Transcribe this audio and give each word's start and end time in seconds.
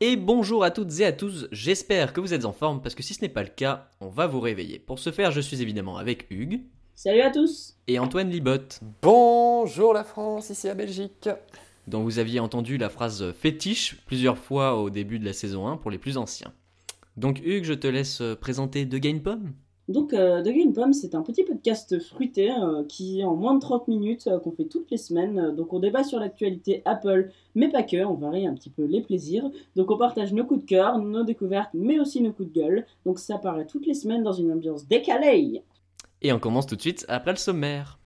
Et 0.00 0.16
bonjour 0.16 0.62
à 0.62 0.70
toutes 0.70 1.00
et 1.00 1.06
à 1.06 1.12
tous, 1.12 1.48
j'espère 1.52 2.12
que 2.12 2.20
vous 2.20 2.34
êtes 2.34 2.44
en 2.44 2.52
forme 2.52 2.82
parce 2.82 2.94
que 2.94 3.02
si 3.02 3.14
ce 3.14 3.22
n'est 3.22 3.30
pas 3.30 3.42
le 3.42 3.48
cas, 3.48 3.88
on 4.00 4.08
va 4.08 4.26
vous 4.26 4.40
réveiller. 4.40 4.78
Pour 4.78 4.98
ce 4.98 5.10
faire, 5.10 5.30
je 5.30 5.40
suis 5.40 5.62
évidemment 5.62 5.96
avec 5.96 6.26
Hugues 6.30 6.60
Salut 6.94 7.22
à 7.22 7.30
tous 7.30 7.76
et 7.88 7.98
Antoine 7.98 8.28
Libot, 8.30 8.58
Bonjour 9.02 9.94
la 9.94 10.04
France, 10.04 10.50
ici 10.50 10.68
à 10.68 10.74
Belgique. 10.74 11.30
dont 11.86 12.02
vous 12.02 12.18
aviez 12.18 12.40
entendu 12.40 12.76
la 12.76 12.90
phrase 12.90 13.32
fétiche 13.32 13.96
plusieurs 14.06 14.36
fois 14.38 14.76
au 14.76 14.90
début 14.90 15.18
de 15.18 15.24
la 15.24 15.32
saison 15.32 15.66
1 15.66 15.78
pour 15.78 15.90
les 15.90 15.98
plus 15.98 16.18
anciens. 16.18 16.52
Donc 17.16 17.40
Hugues, 17.42 17.64
je 17.64 17.74
te 17.74 17.86
laisse 17.86 18.22
présenter 18.40 18.86
The 18.86 18.96
Game 18.96 19.22
Pomme. 19.22 19.52
Donc, 19.88 20.12
euh, 20.12 20.42
The 20.42 20.48
Green 20.48 20.72
Pomme, 20.72 20.92
c'est 20.92 21.14
un 21.14 21.22
petit 21.22 21.44
podcast 21.44 22.00
fruité 22.02 22.50
euh, 22.50 22.82
qui 22.88 23.20
est 23.20 23.24
en 23.24 23.36
moins 23.36 23.54
de 23.54 23.60
30 23.60 23.86
minutes, 23.86 24.26
euh, 24.26 24.40
qu'on 24.40 24.50
fait 24.50 24.64
toutes 24.64 24.90
les 24.90 24.96
semaines. 24.96 25.38
Euh, 25.38 25.52
Donc, 25.52 25.72
on 25.72 25.78
débat 25.78 26.02
sur 26.02 26.18
l'actualité 26.18 26.82
Apple, 26.84 27.30
mais 27.54 27.68
pas 27.68 27.84
que, 27.84 28.04
on 28.04 28.14
varie 28.14 28.48
un 28.48 28.54
petit 28.54 28.70
peu 28.70 28.84
les 28.84 29.00
plaisirs. 29.00 29.48
Donc, 29.76 29.90
on 29.92 29.96
partage 29.96 30.32
nos 30.32 30.44
coups 30.44 30.62
de 30.62 30.66
cœur, 30.66 30.98
nos 30.98 31.22
découvertes, 31.22 31.70
mais 31.72 32.00
aussi 32.00 32.20
nos 32.20 32.32
coups 32.32 32.52
de 32.52 32.60
gueule. 32.60 32.86
Donc, 33.04 33.20
ça 33.20 33.38
paraît 33.38 33.66
toutes 33.66 33.86
les 33.86 33.94
semaines 33.94 34.24
dans 34.24 34.32
une 34.32 34.50
ambiance 34.50 34.88
décalée. 34.88 35.62
Et 36.20 36.32
on 36.32 36.40
commence 36.40 36.66
tout 36.66 36.74
de 36.74 36.80
suite 36.80 37.04
après 37.08 37.30
le 37.30 37.38
sommaire. 37.38 37.98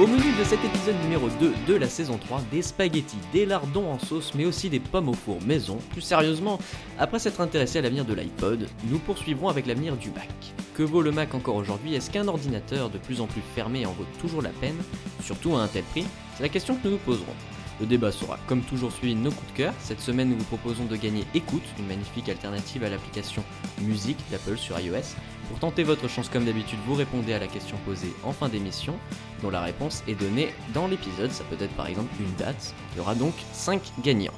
Au 0.00 0.06
menu 0.06 0.32
de 0.38 0.44
cet 0.44 0.64
épisode 0.64 0.98
numéro 1.02 1.28
2 1.28 1.52
de 1.68 1.74
la 1.74 1.86
saison 1.86 2.16
3, 2.16 2.40
des 2.50 2.62
spaghettis, 2.62 3.18
des 3.34 3.44
lardons 3.44 3.92
en 3.92 3.98
sauce, 3.98 4.32
mais 4.34 4.46
aussi 4.46 4.70
des 4.70 4.80
pommes 4.80 5.10
au 5.10 5.12
four 5.12 5.42
maison. 5.42 5.76
Plus 5.90 6.00
sérieusement, 6.00 6.58
après 6.98 7.18
s'être 7.18 7.42
intéressé 7.42 7.80
à 7.80 7.82
l'avenir 7.82 8.06
de 8.06 8.14
l'iPod, 8.14 8.66
nous 8.84 8.98
poursuivrons 8.98 9.50
avec 9.50 9.66
l'avenir 9.66 9.98
du 9.98 10.08
Mac. 10.12 10.30
Que 10.74 10.82
vaut 10.82 11.02
le 11.02 11.12
Mac 11.12 11.34
encore 11.34 11.56
aujourd'hui? 11.56 11.94
Est-ce 11.94 12.10
qu'un 12.10 12.28
ordinateur 12.28 12.88
de 12.88 12.96
plus 12.96 13.20
en 13.20 13.26
plus 13.26 13.42
fermé 13.54 13.84
en 13.84 13.92
vaut 13.92 14.06
toujours 14.22 14.40
la 14.40 14.48
peine? 14.48 14.78
Surtout 15.22 15.54
à 15.54 15.60
un 15.64 15.68
tel 15.68 15.84
prix? 15.84 16.06
C'est 16.34 16.44
la 16.44 16.48
question 16.48 16.76
que 16.76 16.88
nous 16.88 16.92
nous 16.92 16.96
poserons. 16.96 17.34
Le 17.78 17.84
débat 17.84 18.10
sera 18.10 18.38
comme 18.46 18.62
toujours 18.62 18.92
suivi 18.92 19.14
de 19.14 19.20
nos 19.20 19.30
coups 19.30 19.52
de 19.52 19.56
cœur. 19.58 19.74
Cette 19.80 20.00
semaine, 20.00 20.30
nous 20.30 20.38
vous 20.38 20.44
proposons 20.44 20.86
de 20.86 20.96
gagner 20.96 21.24
Écoute, 21.34 21.64
une 21.78 21.86
magnifique 21.86 22.30
alternative 22.30 22.84
à 22.84 22.88
l'application 22.88 23.44
Musique 23.82 24.18
d'Apple 24.30 24.56
sur 24.56 24.80
iOS. 24.80 25.14
Pour 25.50 25.58
tenter 25.58 25.82
votre 25.82 26.08
chance 26.08 26.28
comme 26.28 26.44
d'habitude, 26.44 26.78
vous 26.86 26.94
répondez 26.94 27.32
à 27.32 27.40
la 27.40 27.48
question 27.48 27.76
posée 27.84 28.12
en 28.22 28.32
fin 28.32 28.48
d'émission, 28.48 28.94
dont 29.42 29.50
la 29.50 29.60
réponse 29.60 30.04
est 30.06 30.14
donnée 30.14 30.50
dans 30.72 30.86
l'épisode. 30.86 31.32
Ça 31.32 31.42
peut 31.50 31.62
être 31.62 31.74
par 31.74 31.88
exemple 31.88 32.08
une 32.20 32.32
date. 32.36 32.72
Il 32.92 32.98
y 32.98 33.00
aura 33.00 33.16
donc 33.16 33.34
5 33.52 33.82
gagnants. 34.04 34.32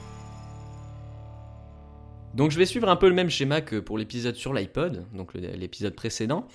Donc 2.32 2.50
je 2.50 2.58
vais 2.58 2.64
suivre 2.64 2.88
un 2.88 2.96
peu 2.96 3.10
le 3.10 3.14
même 3.14 3.28
schéma 3.28 3.60
que 3.60 3.76
pour 3.78 3.98
l'épisode 3.98 4.36
sur 4.36 4.54
l'iPod, 4.54 5.04
donc 5.12 5.34
l'épisode 5.34 5.94
précédent. 5.94 6.48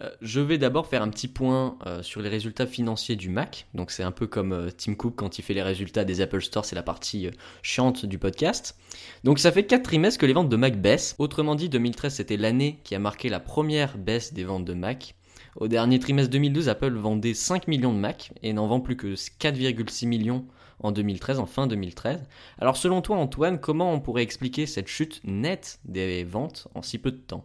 Euh, 0.00 0.10
je 0.22 0.40
vais 0.40 0.58
d'abord 0.58 0.86
faire 0.86 1.02
un 1.02 1.10
petit 1.10 1.28
point 1.28 1.76
euh, 1.86 2.02
sur 2.02 2.22
les 2.22 2.28
résultats 2.28 2.66
financiers 2.66 3.16
du 3.16 3.28
Mac. 3.28 3.66
Donc 3.74 3.90
c'est 3.90 4.02
un 4.02 4.10
peu 4.10 4.26
comme 4.26 4.52
euh, 4.52 4.70
Tim 4.70 4.94
Cook 4.94 5.14
quand 5.16 5.38
il 5.38 5.42
fait 5.42 5.54
les 5.54 5.62
résultats 5.62 6.04
des 6.04 6.20
Apple 6.20 6.40
Store, 6.40 6.64
c'est 6.64 6.74
la 6.74 6.82
partie 6.82 7.28
chiante 7.62 8.06
du 8.06 8.18
podcast. 8.18 8.76
Donc 9.24 9.38
ça 9.38 9.52
fait 9.52 9.66
4 9.66 9.82
trimestres 9.82 10.18
que 10.18 10.26
les 10.26 10.32
ventes 10.32 10.48
de 10.48 10.56
Mac 10.56 10.80
baissent. 10.80 11.14
Autrement 11.18 11.54
dit, 11.54 11.68
2013 11.68 12.14
c'était 12.14 12.36
l'année 12.36 12.80
qui 12.84 12.94
a 12.94 12.98
marqué 12.98 13.28
la 13.28 13.40
première 13.40 13.98
baisse 13.98 14.32
des 14.32 14.44
ventes 14.44 14.64
de 14.64 14.74
Mac. 14.74 15.14
Au 15.56 15.68
dernier 15.68 15.98
trimestre 15.98 16.30
2012, 16.30 16.70
Apple 16.70 16.94
vendait 16.94 17.34
5 17.34 17.68
millions 17.68 17.92
de 17.92 17.98
Mac 17.98 18.32
et 18.42 18.54
n'en 18.54 18.66
vend 18.66 18.80
plus 18.80 18.96
que 18.96 19.08
4,6 19.08 20.06
millions 20.06 20.46
en 20.80 20.92
2013, 20.92 21.38
en 21.38 21.46
fin 21.46 21.66
2013. 21.66 22.22
Alors 22.58 22.78
selon 22.78 23.02
toi 23.02 23.18
Antoine, 23.18 23.60
comment 23.60 23.92
on 23.92 24.00
pourrait 24.00 24.22
expliquer 24.22 24.66
cette 24.66 24.88
chute 24.88 25.20
nette 25.24 25.78
des 25.84 26.24
ventes 26.24 26.68
en 26.74 26.80
si 26.80 26.98
peu 26.98 27.10
de 27.10 27.18
temps? 27.18 27.44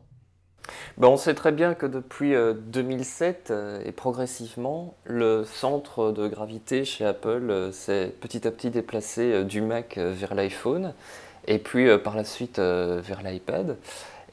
Ben, 0.97 1.07
on 1.07 1.17
sait 1.17 1.33
très 1.33 1.51
bien 1.51 1.73
que 1.73 1.85
depuis 1.85 2.35
euh, 2.35 2.53
2007 2.53 3.51
euh, 3.51 3.81
et 3.85 3.91
progressivement, 3.91 4.95
le 5.05 5.43
centre 5.45 6.11
de 6.11 6.27
gravité 6.27 6.85
chez 6.85 7.05
Apple 7.05 7.49
euh, 7.49 7.71
s'est 7.71 8.13
petit 8.19 8.47
à 8.47 8.51
petit 8.51 8.69
déplacé 8.69 9.31
euh, 9.31 9.43
du 9.43 9.61
Mac 9.61 9.97
euh, 9.97 10.11
vers 10.15 10.35
l'iPhone 10.35 10.93
et 11.47 11.59
puis 11.59 11.87
euh, 11.89 11.97
par 11.97 12.15
la 12.15 12.23
suite 12.23 12.59
euh, 12.59 12.99
vers 13.03 13.21
l'iPad. 13.23 13.77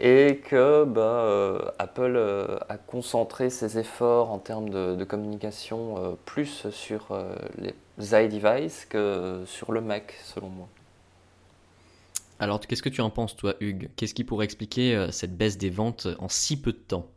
Et 0.01 0.39
que 0.39 0.85
ben, 0.85 1.01
euh, 1.01 1.59
Apple 1.79 2.15
euh, 2.17 2.59
a 2.69 2.77
concentré 2.77 3.49
ses 3.49 3.79
efforts 3.79 4.31
en 4.33 4.39
termes 4.39 4.69
de, 4.69 4.97
de 4.97 5.05
communication 5.05 5.95
euh, 5.99 6.11
plus 6.25 6.69
sur 6.71 7.13
euh, 7.13 7.35
les 7.59 7.75
iDevices 8.13 8.87
que 8.87 9.43
sur 9.47 9.71
le 9.71 9.81
Mac, 9.81 10.15
selon 10.25 10.49
moi. 10.49 10.69
Alors 12.45 12.61
qu'est-ce 12.61 12.83
que 12.83 12.91
tu 12.91 13.01
en 13.01 13.09
penses 13.09 13.37
toi 13.37 13.55
Hugues? 13.61 13.89
Qu'est-ce 13.97 14.13
qui 14.13 14.23
pourrait 14.23 14.45
expliquer 14.45 14.95
euh, 14.95 15.11
cette 15.11 15.35
baisse 15.35 15.57
des 15.57 15.71
ventes 15.71 16.07
en 16.19 16.29
si 16.29 16.61
peu 16.61 16.73
de 16.73 16.77
temps? 16.77 17.11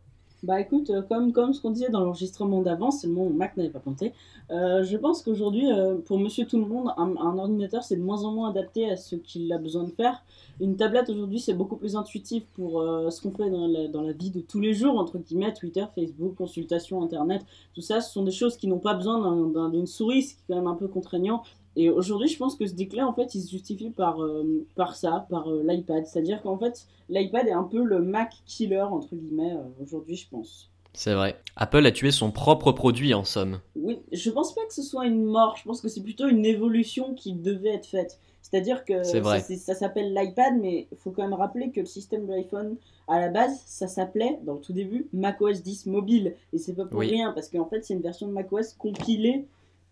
Bah 0.44 0.62
écoute, 0.62 0.92
euh, 0.92 1.02
comme, 1.02 1.34
comme 1.34 1.52
ce 1.52 1.62
qu'on 1.62 1.72
disait 1.72 1.90
dans 1.90 2.00
l'enregistrement 2.02 2.62
d'avant, 2.62 2.92
c'est 2.92 3.08
le 3.08 3.14
moment 3.14 3.26
où 3.28 3.34
Mac 3.34 3.58
n'avait 3.58 3.72
pas 3.72 3.80
compté. 3.80 4.14
euh, 4.52 4.84
je 4.84 4.96
pense 4.96 5.24
qu'aujourd'hui, 5.24 5.70
euh, 5.72 5.98
pour 5.98 6.20
monsieur 6.20 6.46
tout 6.46 6.60
le 6.60 6.66
monde, 6.68 6.92
un, 6.96 7.38
ordinateur 7.40 7.84
c'est 7.84 7.96
de 7.96 8.04
moins 8.04 8.24
en 8.24 8.32
moins 8.32 8.50
adapté 8.52 8.88
à 8.88 8.96
ce 8.98 9.16
qu'il 9.16 9.52
a 9.52 9.58
besoin 9.58 9.84
de 9.84 9.90
faire. 9.92 10.24
Une 10.62 10.76
tablette 10.78 11.10
aujourd'hui 11.10 11.40
c'est 11.40 11.56
beaucoup 11.56 11.76
plus 11.76 11.96
intuitif 11.96 12.46
pour 12.54 12.82
euh, 12.82 13.10
ce 13.10 13.20
qu'on 13.22 13.32
fait 13.32 13.50
dans 13.50 13.66
la, 13.68 13.88
dans 13.88 14.04
la 14.04 14.12
vie 14.14 14.30
de 14.30 14.42
tous 14.42 14.60
les 14.60 14.76
jours, 14.76 15.00
entre 15.00 15.18
guillemets, 15.18 15.54
Twitter, 15.54 15.86
Facebook, 15.96 16.36
consultation, 16.36 17.02
Internet, 17.04 17.42
tout 17.74 17.82
ça, 17.82 18.00
ce 18.00 18.14
sont 18.14 18.24
des 18.24 18.32
choses 18.32 18.58
qui 18.58 18.68
n'ont 18.68 18.78
pas 18.80 18.94
besoin 18.94 19.20
d'un- 19.20 19.48
d'un- 19.48 19.70
d'une 19.70 19.88
souris, 19.88 20.22
ce 20.22 20.34
qui 20.36 20.40
est 20.42 20.44
quand 20.50 20.56
même 20.56 20.68
un 20.68 20.76
peu 20.76 20.88
contraignant. 20.88 21.42
Et 21.80 21.92
aujourd'hui, 21.92 22.28
je 22.28 22.38
pense 22.40 22.56
que 22.56 22.66
ce 22.66 22.74
déclin, 22.74 23.06
en 23.06 23.14
fait, 23.14 23.36
il 23.36 23.42
se 23.42 23.52
justifie 23.52 23.92
par, 23.92 24.22
euh, 24.24 24.66
par 24.76 24.96
ça, 24.96 25.28
par 25.30 25.48
euh, 25.48 25.62
l'iPad. 25.64 26.08
C'est-à-dire 26.08 26.42
qu'en 26.42 26.58
fait, 26.58 26.88
l'iPad 27.08 27.48
est 27.48 27.52
un 27.52 27.64
peu 27.64 27.84
le 27.84 28.02
Mac 28.02 28.34
killer, 28.48 28.82
entre 28.82 29.16
guillemets, 29.16 29.54
euh, 29.54 29.84
aujourd'hui, 29.84 30.16
je 30.16 30.28
pense. 30.28 30.72
C'est 30.94 31.14
vrai. 31.14 31.36
Apple 31.56 31.86
a 31.86 31.92
tué 31.92 32.10
son 32.10 32.32
propre 32.32 32.72
produit 32.72 33.14
en 33.14 33.24
somme. 33.24 33.60
Oui, 33.76 34.00
je 34.12 34.32
pense 34.32 34.56
pas 34.56 34.66
que 34.66 34.74
ce 34.74 34.82
soit 34.82 35.06
une 35.06 35.24
mort, 35.24 35.56
je 35.58 35.64
pense 35.66 35.80
que 35.80 35.88
c'est 35.88 36.02
plutôt 36.02 36.28
une 36.28 36.48
évolution 36.48 37.14
qui 37.14 37.34
devait 37.34 37.76
être 37.76 37.86
faite. 37.86 38.18
C'est-à-dire 38.42 38.84
que 38.84 39.04
ça, 39.04 39.76
s'appelle 39.76 40.16
l'iPad, 40.16 40.58
mais 40.60 40.88
il 40.92 40.98
faut 40.98 41.12
quand 41.12 41.22
même 41.22 41.34
rappeler 41.34 41.70
que 41.70 41.82
le 41.82 41.86
système 41.86 42.26
de 42.26 42.32
l'iPhone, 42.32 42.78
à 43.08 43.20
la 43.20 43.30
base, 43.30 43.62
ça 43.68 43.88
s'appelait, 43.88 44.40
dans 44.44 44.54
le 44.54 44.62
tout 44.62 44.74
début, 44.74 45.08
macOS 45.14 45.62
10 45.62 45.86
mobile. 45.86 46.34
Et 46.54 46.58
c'est 46.58 46.74
pas 46.74 46.86
pour 46.86 47.00
Oui. 47.00 47.10
rien, 47.10 47.34
parce 47.34 47.50
qu'en 47.50 47.66
fait, 47.66 47.86
c'est 47.86 47.94
une 47.94 48.02
version 48.02 48.26
de 48.28 48.32
macOS 48.32 48.74
compilée 48.74 49.46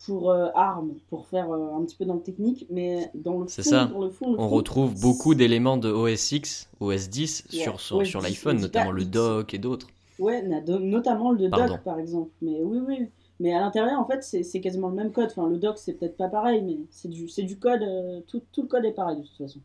pour 0.06 0.31
euh, 0.31 0.50
ARM, 0.56 0.94
pour 1.09 1.25
faire 1.28 1.51
euh, 1.51 1.73
un 1.75 1.83
petit 1.85 1.95
peu 1.95 2.06
dans 2.06 2.16
le 2.16 2.22
technique, 2.22 2.67
mais 2.69 3.09
dans 3.16 3.33
le 3.39 3.39
fond, 3.39 3.45
C'est 3.47 3.63
ça. 3.63 3.85
dans 3.85 4.03
le 4.03 4.09
fond, 4.09 4.33
le 4.33 4.39
On 4.39 4.50
fond, 4.50 4.56
retrouve 4.56 5.00
beaucoup 5.00 5.35
d'éléments 5.35 5.78
de 5.78 5.89
OS 5.91 6.31
X, 6.31 6.69
OS 6.79 7.09
10 7.09 7.45
Ouais, 7.53 7.59
sur, 7.59 7.79
sur 7.81 8.01
10, 8.03 8.13
l'iPhone, 8.22 8.59
notamment 8.59 8.91
le 8.91 9.06
dock 9.06 9.53
et 9.53 9.57
d'autres. 9.57 9.88
Ouais, 10.19 10.41
notamment 10.44 11.31
le 11.31 11.50
Pardon. 11.50 11.73
doc 11.73 11.83
par 11.83 12.00
exemple. 12.00 12.29
Mais 12.41 12.61
oui, 12.63 12.79
oui. 12.88 13.07
Mais 13.39 13.53
à 13.53 13.59
l'intérieur, 13.59 14.00
en 14.00 14.06
fait, 14.06 14.23
c'est 14.23 14.61
quasiment 14.61 14.88
le 14.89 14.95
même 14.95 15.11
code. 15.11 15.28
Enfin, 15.29 15.50
le 15.50 15.57
doc, 15.57 15.78
c'est 15.78 15.94
peut-être 15.94 16.16
pas 16.16 16.29
pareil, 16.29 16.62
mais 16.62 16.77
c'est 16.89 17.09
du, 17.09 17.25
du 17.25 17.59
code. 17.59 17.81
euh, 17.81 18.22
tout, 18.27 18.41
tout 18.53 18.62
le 18.62 18.67
code 18.69 18.85
est 18.85 18.94
pareil 18.94 19.17
de 19.17 19.23
toute 19.23 19.38
façon. 19.38 19.59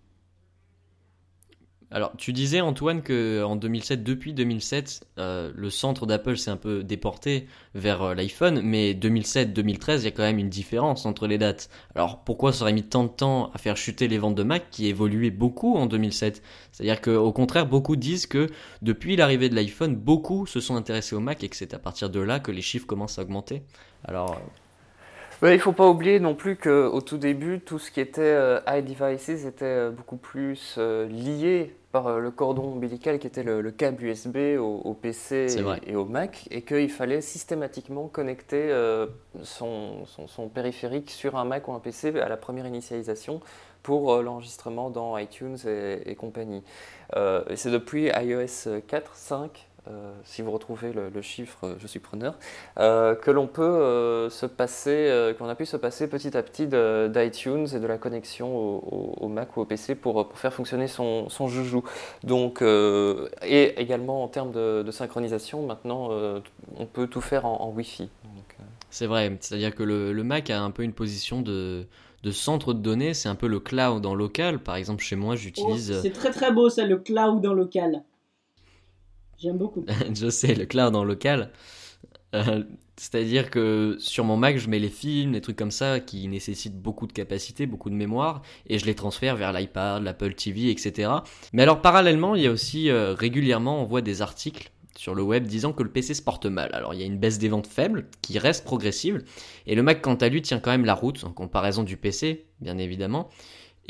Alors, 1.93 2.13
tu 2.17 2.33
disais 2.33 2.61
Antoine 2.61 3.03
que 3.03 3.43
en 3.43 3.57
2007, 3.57 4.05
depuis 4.05 4.33
2007, 4.33 5.09
euh, 5.19 5.51
le 5.53 5.71
centre 5.71 6.07
d'Apple 6.07 6.37
s'est 6.37 6.53
un 6.53 6.57
peu 6.57 6.85
déporté 6.85 7.49
vers 7.75 8.03
euh, 8.03 8.15
l'iPhone, 8.15 8.61
mais 8.63 8.93
2007-2013, 8.93 9.99
il 9.99 10.05
y 10.05 10.07
a 10.07 10.11
quand 10.13 10.23
même 10.23 10.39
une 10.39 10.49
différence 10.49 11.05
entre 11.05 11.27
les 11.27 11.37
dates. 11.37 11.69
Alors, 11.97 12.23
pourquoi 12.23 12.53
ça 12.53 12.63
aurait 12.63 12.73
mis 12.73 12.85
tant 12.85 13.03
de 13.03 13.09
temps 13.09 13.51
à 13.55 13.59
faire 13.59 13.77
chuter 13.77 14.07
les 14.07 14.19
ventes 14.19 14.37
de 14.37 14.45
Mac 14.45 14.71
qui 14.71 14.87
évoluaient 14.87 15.33
beaucoup 15.33 15.75
en 15.75 15.87
2007 15.87 16.45
C'est-à-dire 16.71 17.01
qu'au 17.01 17.33
contraire, 17.33 17.67
beaucoup 17.67 17.97
disent 17.97 18.29
que 18.29 18.47
depuis 18.83 19.17
l'arrivée 19.17 19.49
de 19.49 19.57
l'iPhone, 19.57 19.97
beaucoup 19.97 20.47
se 20.47 20.61
sont 20.61 20.77
intéressés 20.77 21.17
au 21.17 21.21
Mac 21.21 21.43
et 21.43 21.49
que 21.49 21.57
c'est 21.57 21.75
à 21.75 21.81
partir 21.81 22.09
de 22.09 22.21
là 22.21 22.39
que 22.39 22.53
les 22.53 22.63
chiffres 22.63 22.87
commencent 22.87 23.19
à 23.19 23.23
augmenter. 23.23 23.65
Alors, 24.05 24.41
euh, 25.43 25.53
il 25.53 25.59
faut 25.59 25.73
pas 25.73 25.89
oublier 25.89 26.21
non 26.21 26.37
plus 26.37 26.55
qu'au 26.55 27.01
tout 27.01 27.19
début, 27.19 27.59
tout 27.59 27.81
ce 27.81 27.91
qui 27.91 27.99
était 27.99 28.61
iDevices 28.69 29.45
était 29.45 29.91
beaucoup 29.91 30.19
plus 30.19 30.79
lié 30.79 31.75
par 31.93 32.07
euh, 32.07 32.21
le 32.21 32.31
cordon 32.31 32.65
ombilical 32.73 33.19
qui 33.19 33.27
était 33.27 33.43
le, 33.43 33.61
le 33.61 33.71
câble 33.71 34.05
USB 34.05 34.37
au, 34.59 34.81
au 34.85 34.95
PC 34.95 35.47
et, 35.87 35.97
au 35.97 36.05
Mac, 36.05 36.47
et 36.51 36.63
qu'il 36.63 36.91
fallait 36.91 37.21
systématiquement 37.21 38.07
connecter 38.09 38.71
euh, 38.71 39.07
son, 39.43 40.05
son- 40.07 40.27
son 40.29 40.49
périphérique 40.49 41.11
sur 41.11 41.37
un 41.37 41.45
Mac 41.45 41.67
ou 41.69 41.73
un 41.73 41.81
PC 41.81 42.19
à 42.21 42.29
la 42.29 42.37
première 42.37 42.67
initialisation 42.67 43.41
pour 43.83 44.13
euh, 44.13 44.23
l'enregistrement 44.23 44.91
dans 44.91 45.17
iTunes 45.19 45.57
et, 45.67 46.03
et 46.11 46.15
compagnie. 46.15 46.63
Euh, 47.17 47.43
c'est 47.57 47.71
depuis 47.71 48.09
iOS 48.09 48.81
4, 48.87 49.15
5, 49.17 49.69
euh, 49.89 50.13
si 50.25 50.43
vous 50.43 50.51
retrouvez 50.51 50.93
le, 50.93 51.09
le 51.09 51.23
chiffre, 51.23 51.59
euh, 51.65 51.75
je 51.79 51.87
suis 51.87 52.01
preneur, 52.01 52.35
euh, 52.79 53.15
que 53.15 53.31
l'on 53.31 53.47
peut 53.47 53.63
euh, 53.63 54.29
se 54.31 54.47
passer, 54.47 54.91
euh, 55.09 55.33
qu'on 55.35 55.49
a 55.49 55.55
pu 55.55 55.67
se 55.67 55.77
passer 55.77 56.09
petit 56.09 56.37
à 56.37 56.43
petit 56.43 56.67
d'iTunes 56.67 57.67
et 57.75 57.81
de 57.81 57.87
la 57.87 57.99
connexion 57.99 58.55
au, 58.57 58.77
au- 59.21 59.25
au 59.25 59.29
Mac 59.29 59.57
ou 59.57 59.61
au 59.63 59.65
PC 59.65 59.95
pour, 59.95 60.29
pour 60.29 60.39
faire 60.39 60.53
fonctionner 60.53 60.87
son, 60.89 61.29
son 61.29 61.49
joujou. 61.49 61.83
Donc, 62.25 62.63
euh, 62.63 63.29
et 63.43 63.81
également 63.81 64.23
en 64.23 64.29
termes 64.29 64.53
de, 64.53 64.83
de 64.83 64.91
synchronisation, 64.91 65.67
maintenant, 65.67 66.09
euh, 66.13 66.41
on 66.77 66.87
peut 66.87 67.07
tout 67.07 67.21
faire 67.21 67.47
en, 67.47 67.61
en 67.63 67.71
Wi-Fi. 67.71 68.11
Euh, 68.61 68.65
C'est 68.91 69.07
vrai, 69.07 69.37
c'est-à-dire 69.41 69.75
que 69.75 69.83
le, 69.83 70.13
le 70.13 70.25
Mac 70.25 70.51
a 70.51 70.61
un 70.63 70.71
peu 70.71 70.83
une 70.83 70.93
position 70.93 71.43
de, 71.43 71.87
de 72.23 72.31
centre 72.31 72.73
de 72.75 72.81
données, 72.81 73.15
c'est 73.15 73.29
un 73.29 73.35
peu 73.35 73.47
le 73.47 73.61
cloud 73.61 74.05
en 74.07 74.15
local. 74.15 74.63
Par 74.63 74.77
exemple, 74.77 75.03
chez 75.03 75.17
moi, 75.17 75.37
Oh, 75.57 75.77
j'utilise, 75.77 75.91
euh, 75.93 76.03
c'est 76.03 76.11
très 76.13 76.33
très 76.33 76.51
beau 76.53 76.69
ça, 76.69 76.85
le 76.87 76.97
cloud 76.99 77.47
en 77.47 77.53
local. 77.55 78.03
J'aime 79.41 79.59
beaucoup. 79.59 79.85
je 80.15 80.29
sais, 80.29 80.55
le 80.55 80.67
cloud 80.67 80.95
en 80.95 81.05
local. 81.05 81.51
Euh, 82.35 82.63
C'est-à-dire 82.97 83.51
que 83.51 83.97
sur 83.99 84.25
mon 84.25 84.37
Mac, 84.37 84.59
je 84.59 84.69
mets 84.69 84.79
les 84.79 84.91
films, 84.91 85.33
des 85.33 85.41
trucs 85.41 85.57
comme 85.57 85.71
ça 85.71 86.01
qui 86.01 86.29
nécessitent 86.29 86.81
beaucoup 86.81 87.07
de 87.07 87.13
capacité, 87.13 87.67
beaucoup 87.67 87.91
de 87.91 87.95
mémoire, 87.95 88.43
et 88.67 88.79
je 88.79 88.87
les 88.87 88.95
transfère 88.95 89.37
vers 89.37 89.53
l'iPad, 89.53 90.03
l'Apple 90.03 90.35
TV, 90.35 90.71
etc. 90.71 91.11
Mais 91.53 91.63
alors 91.63 91.81
parallèlement, 91.81 92.35
il 92.35 92.43
y 92.43 92.47
a 92.47 92.51
aussi 92.51 92.91
euh, 92.91 93.15
régulièrement, 93.15 93.83
on 93.83 93.87
voit 93.87 94.03
des 94.03 94.23
articles 94.23 94.71
sur 94.97 95.15
le 95.15 95.23
web 95.23 95.47
disant 95.47 95.73
que 95.73 95.83
le 95.83 95.91
PC 95.91 96.13
se 96.13 96.21
porte 96.23 96.45
mal. 96.45 96.69
Alors 96.75 96.93
il 96.93 97.01
y 97.01 97.03
a 97.03 97.07
une 97.07 97.19
baisse 97.19 97.39
des 97.39 97.49
ventes 97.49 97.67
faible 97.67 98.09
qui 98.21 98.39
reste 98.39 98.65
progressive, 98.65 99.25
et 99.67 99.75
le 99.75 99.83
Mac 99.83 100.03
quant 100.03 100.17
à 100.17 100.29
lui 100.29 100.43
tient 100.43 100.61
quand 100.61 100.71
même 100.71 100.85
la 100.85 100.95
route 100.95 101.25
en 101.25 101.33
comparaison 101.33 101.83
du 101.83 101.97
PC, 101.97 102.47
bien 102.61 102.77
évidemment. 102.77 103.31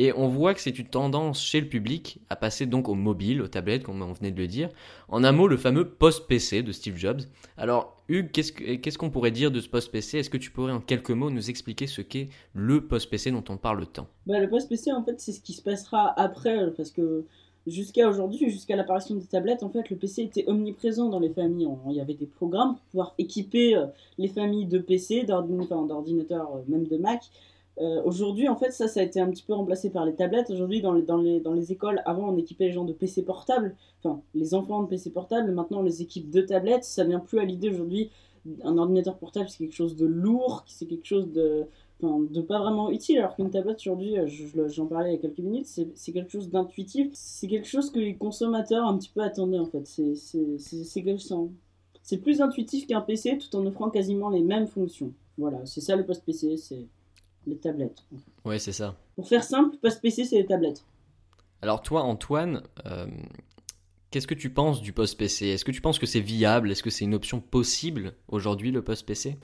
Et 0.01 0.15
on 0.17 0.29
voit 0.29 0.55
que 0.55 0.63
c'est 0.63 0.79
une 0.79 0.87
tendance 0.87 1.43
chez 1.43 1.61
le 1.61 1.69
public 1.69 2.21
à 2.31 2.37
passer 2.37 2.65
donc 2.65 2.89
au 2.89 2.95
mobile, 2.95 3.43
aux 3.43 3.49
tablettes, 3.49 3.83
comme 3.83 4.01
on 4.01 4.15
venait 4.15 4.31
de 4.31 4.41
le 4.41 4.47
dire. 4.47 4.71
En 5.11 5.25
un 5.25 5.33
mot, 5.33 5.47
le 5.47 5.59
fameux 5.59 5.87
post-PC 5.87 6.63
de 6.63 6.73
Steve 6.73 6.97
Jobs. 6.97 7.21
Alors, 7.59 7.99
Hugues, 8.09 8.31
qu'est-ce 8.31 8.97
qu'on 8.97 9.11
pourrait 9.11 9.31
dire 9.31 9.51
de 9.51 9.61
ce 9.61 9.69
post-PC 9.69 10.21
Est-ce 10.21 10.31
que 10.31 10.39
tu 10.39 10.53
pourrais 10.53 10.73
en 10.73 10.81
quelques 10.81 11.11
mots 11.11 11.29
nous 11.29 11.51
expliquer 11.51 11.87
ce 11.87 12.01
qu'est 12.01 12.31
le 12.55 12.81
post-PC 12.87 13.31
dont 13.31 13.45
on 13.51 13.59
parle 13.59 13.87
tant? 13.89 14.07
Bah, 14.27 14.41
Le 14.41 14.49
post-PC, 14.49 14.91
en 14.91 15.05
fait, 15.05 15.21
c'est 15.21 15.33
ce 15.33 15.41
qui 15.43 15.53
se 15.53 15.61
passera 15.61 16.19
après, 16.19 16.71
parce 16.79 16.93
que 16.93 17.27
jusqu'à 17.67 18.09
aujourd'hui, 18.09 18.49
jusqu'à 18.49 18.77
l'apparition 18.77 19.17
des 19.17 19.27
tablettes, 19.27 19.63
en 19.63 19.69
fait, 19.69 19.91
le 19.91 19.97
PC 19.97 20.23
était 20.23 20.45
omniprésent 20.47 21.11
dans 21.11 21.21
les 21.21 21.29
familles. 21.29 21.69
Il 21.91 21.93
y 21.93 22.01
avait 22.01 22.15
des 22.15 22.25
programmes 22.25 22.77
pour 22.77 22.85
pouvoir 22.85 23.15
équiper 23.19 23.77
euh, 23.77 23.85
les 24.17 24.29
familles 24.29 24.65
de 24.65 24.79
PC, 24.79 25.25
d'ordinateurs, 25.25 26.57
euh, 26.57 26.63
même 26.69 26.87
de 26.87 26.97
Mac, 26.97 27.21
euh, 27.79 28.03
aujourd'hui, 28.05 28.49
en 28.49 28.57
fait, 28.57 28.73
ça, 28.73 28.89
ça 28.89 29.01
a 29.01 29.03
été 29.03 29.21
un 29.21 29.31
petit 29.31 29.43
peu 29.43 29.55
remplacé 29.55 29.91
par 29.91 30.05
les 30.05 30.15
tablettes. 30.15 30.51
Aujourd'hui, 30.51 30.83
dans 30.83 30.93
les, 30.93 31.73
écoles, 31.73 32.03
avant, 32.05 32.29
on 32.29 32.37
équipait 32.37 32.67
les 32.67 32.73
gens 32.73 32.85
de 32.85 32.93
PC 32.93 33.23
portables, 33.23 33.75
enfin, 34.03 34.21
les 34.35 34.55
enfants 34.55 34.83
de 34.83 34.89
PC 34.89 35.11
portables. 35.11 35.51
Maintenant, 35.53 35.81
on 35.81 35.83
les 35.83 36.03
équipe 36.03 36.31
de 36.31 36.43
tablettes. 36.43 36.85
Ça 36.85 37.05
vient 37.05 37.21
plus 37.21 37.39
à 37.39 37.45
l'idée 37.45 37.71
aujourd'hui. 37.71 38.11
Un 38.65 38.77
ordinateur 38.79 39.17
portable, 39.19 39.49
c'est 39.49 39.59
quelque 39.59 39.75
chose 39.75 39.97
de 39.97 40.07
lourd, 40.07 40.65
c'est 40.67 40.87
quelque 40.87 41.05
chose 41.07 41.31
de, 41.31 41.67
de 42.03 42.41
pas 42.41 42.59
vraiment 42.59 42.91
utile. 42.91 43.19
Alors 43.19 43.37
qu'une 43.37 43.51
tablette, 43.51 43.79
aujourd'hui, 43.79 44.17
j'en 44.69 44.87
parlais 44.87 45.11
il 45.11 45.13
y 45.13 45.19
a 45.19 45.21
quelques 45.21 45.39
minutes, 45.39 45.67
c'est 45.67 46.13
quelque 46.13 46.31
chose 46.31 46.51
d'intuitif. 46.51 47.09
C'est 47.13 47.49
quelque 47.49 47.69
chose 47.69 47.91
que 47.91 47.99
les 47.99 48.17
consommateurs 48.17 48.87
un 48.87 48.97
petit 48.99 49.11
peu 49.11 49.21
attendaient, 49.21 49.59
en 49.59 49.67
fait. 49.67 49.87
C'est 52.03 52.19
plus 52.19 52.41
intuitif 52.43 52.87
qu'un 52.87 53.01
PC 53.01 53.39
tout 53.39 53.55
en 53.57 53.65
offrant 53.65 53.91
quasiment 53.91 54.29
les 54.29 54.43
mêmes 54.43 54.67
fonctions. 54.67 55.13
Voilà, 55.39 55.65
c'est 55.65 55.81
ça 55.81 55.97
le 55.97 56.05
post-PC, 56.05 56.59
c'est 56.59 56.87
les 57.47 57.57
tablettes. 57.57 58.05
Ouais, 58.45 58.59
c'est 58.59 58.73
ça. 58.73 58.97
Pour 59.17 59.29
faire 59.29 59.45
simple, 59.45 59.77
post-PC, 59.79 60.25
c'est 60.25 60.37
les 60.37 60.47
tablettes. 60.47 60.85
Alors 61.63 61.83
toi, 61.83 62.03
Antoine, 62.03 62.63
euh, 62.87 63.07
qu'est-ce 64.11 64.27
que 64.27 64.35
tu 64.35 64.51
penses 64.51 64.81
du 64.81 64.93
post-PC 64.93 65.49
Est-ce 65.49 65.65
que 65.65 65.73
tu 65.73 65.81
penses 65.81 65.99
que 65.99 66.07
c'est 66.07 66.21
viable? 66.21 66.71
Est-ce 66.71 66.83
que 66.83 66.91
c'est 66.91 67.05
une 67.05 67.15
option 67.15 67.41
possible 67.41 68.15
aujourd'hui, 68.29 68.71
le 68.71 68.83
post-PC 68.83 69.39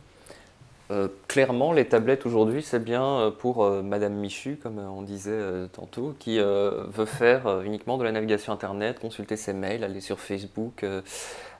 euh, 0.90 1.08
clairement, 1.28 1.72
les 1.72 1.86
tablettes 1.86 2.26
aujourd'hui, 2.26 2.62
c'est 2.62 2.82
bien 2.82 3.04
euh, 3.04 3.30
pour 3.30 3.68
Madame 3.82 4.14
Michu, 4.14 4.56
comme 4.56 4.78
on 4.78 5.02
disait 5.02 5.40
tantôt, 5.72 6.14
qui 6.18 6.38
veut 6.38 7.06
faire 7.06 7.62
uniquement 7.62 7.98
de 7.98 8.04
la 8.04 8.12
navigation 8.12 8.52
Internet, 8.52 9.00
consulter 9.00 9.36
ses 9.36 9.52
mails, 9.52 9.84
aller 9.84 10.00
sur 10.00 10.20
Facebook, 10.20 10.84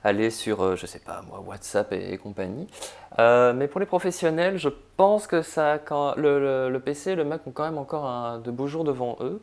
aller 0.03 0.29
sur, 0.29 0.63
euh, 0.63 0.75
je 0.75 0.85
sais 0.85 0.99
pas 0.99 1.21
moi, 1.27 1.43
WhatsApp 1.45 1.91
et, 1.93 2.17
compagnie. 2.17 2.67
Euh, 3.19 3.53
mais 3.53 3.67
pour 3.67 3.79
les 3.79 3.85
professionnels, 3.85 4.57
je 4.57 4.69
pense 4.95 5.27
que 5.27 5.41
ça, 5.41 5.79
quand 5.83 6.15
le, 6.15 6.77
PC 6.83 7.11
et 7.11 7.15
le 7.15 7.25
Mac 7.25 7.45
ont 7.47 7.51
quand 7.51 7.65
même 7.65 7.77
encore 7.77 8.39
de 8.39 8.51
beaux 8.51 8.67
jours 8.67 8.83
devant 8.83 9.17
eux. 9.21 9.41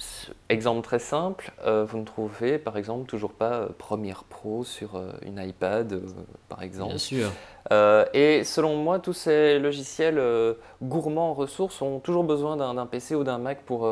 Euh, 0.00 0.32
exemple 0.48 0.82
très 0.82 0.98
simple, 0.98 1.52
vous 1.64 1.98
ne 1.98 2.04
trouvez 2.04 2.58
par 2.58 2.76
exemple 2.76 3.06
toujours 3.06 3.32
pas 3.32 3.68
Premiere 3.78 4.24
Pro 4.24 4.64
sur 4.64 5.00
une 5.22 5.38
iPad, 5.38 6.00
par 6.48 6.62
exemple. 6.62 6.90
Bien 6.90 6.98
sûr. 6.98 7.30
et 8.14 8.42
selon 8.44 8.76
moi, 8.76 8.98
tous 8.98 9.12
ces 9.12 9.58
logiciels 9.58 10.20
gourmands 10.82 11.30
en 11.30 11.34
ressources 11.34 11.80
ont 11.82 12.00
toujours 12.00 12.24
besoin 12.24 12.56
d'un 12.56 12.86
PC 12.86 13.14
ou 13.14 13.24
d'un 13.24 13.38
Mac 13.38 13.62
pour, 13.62 13.88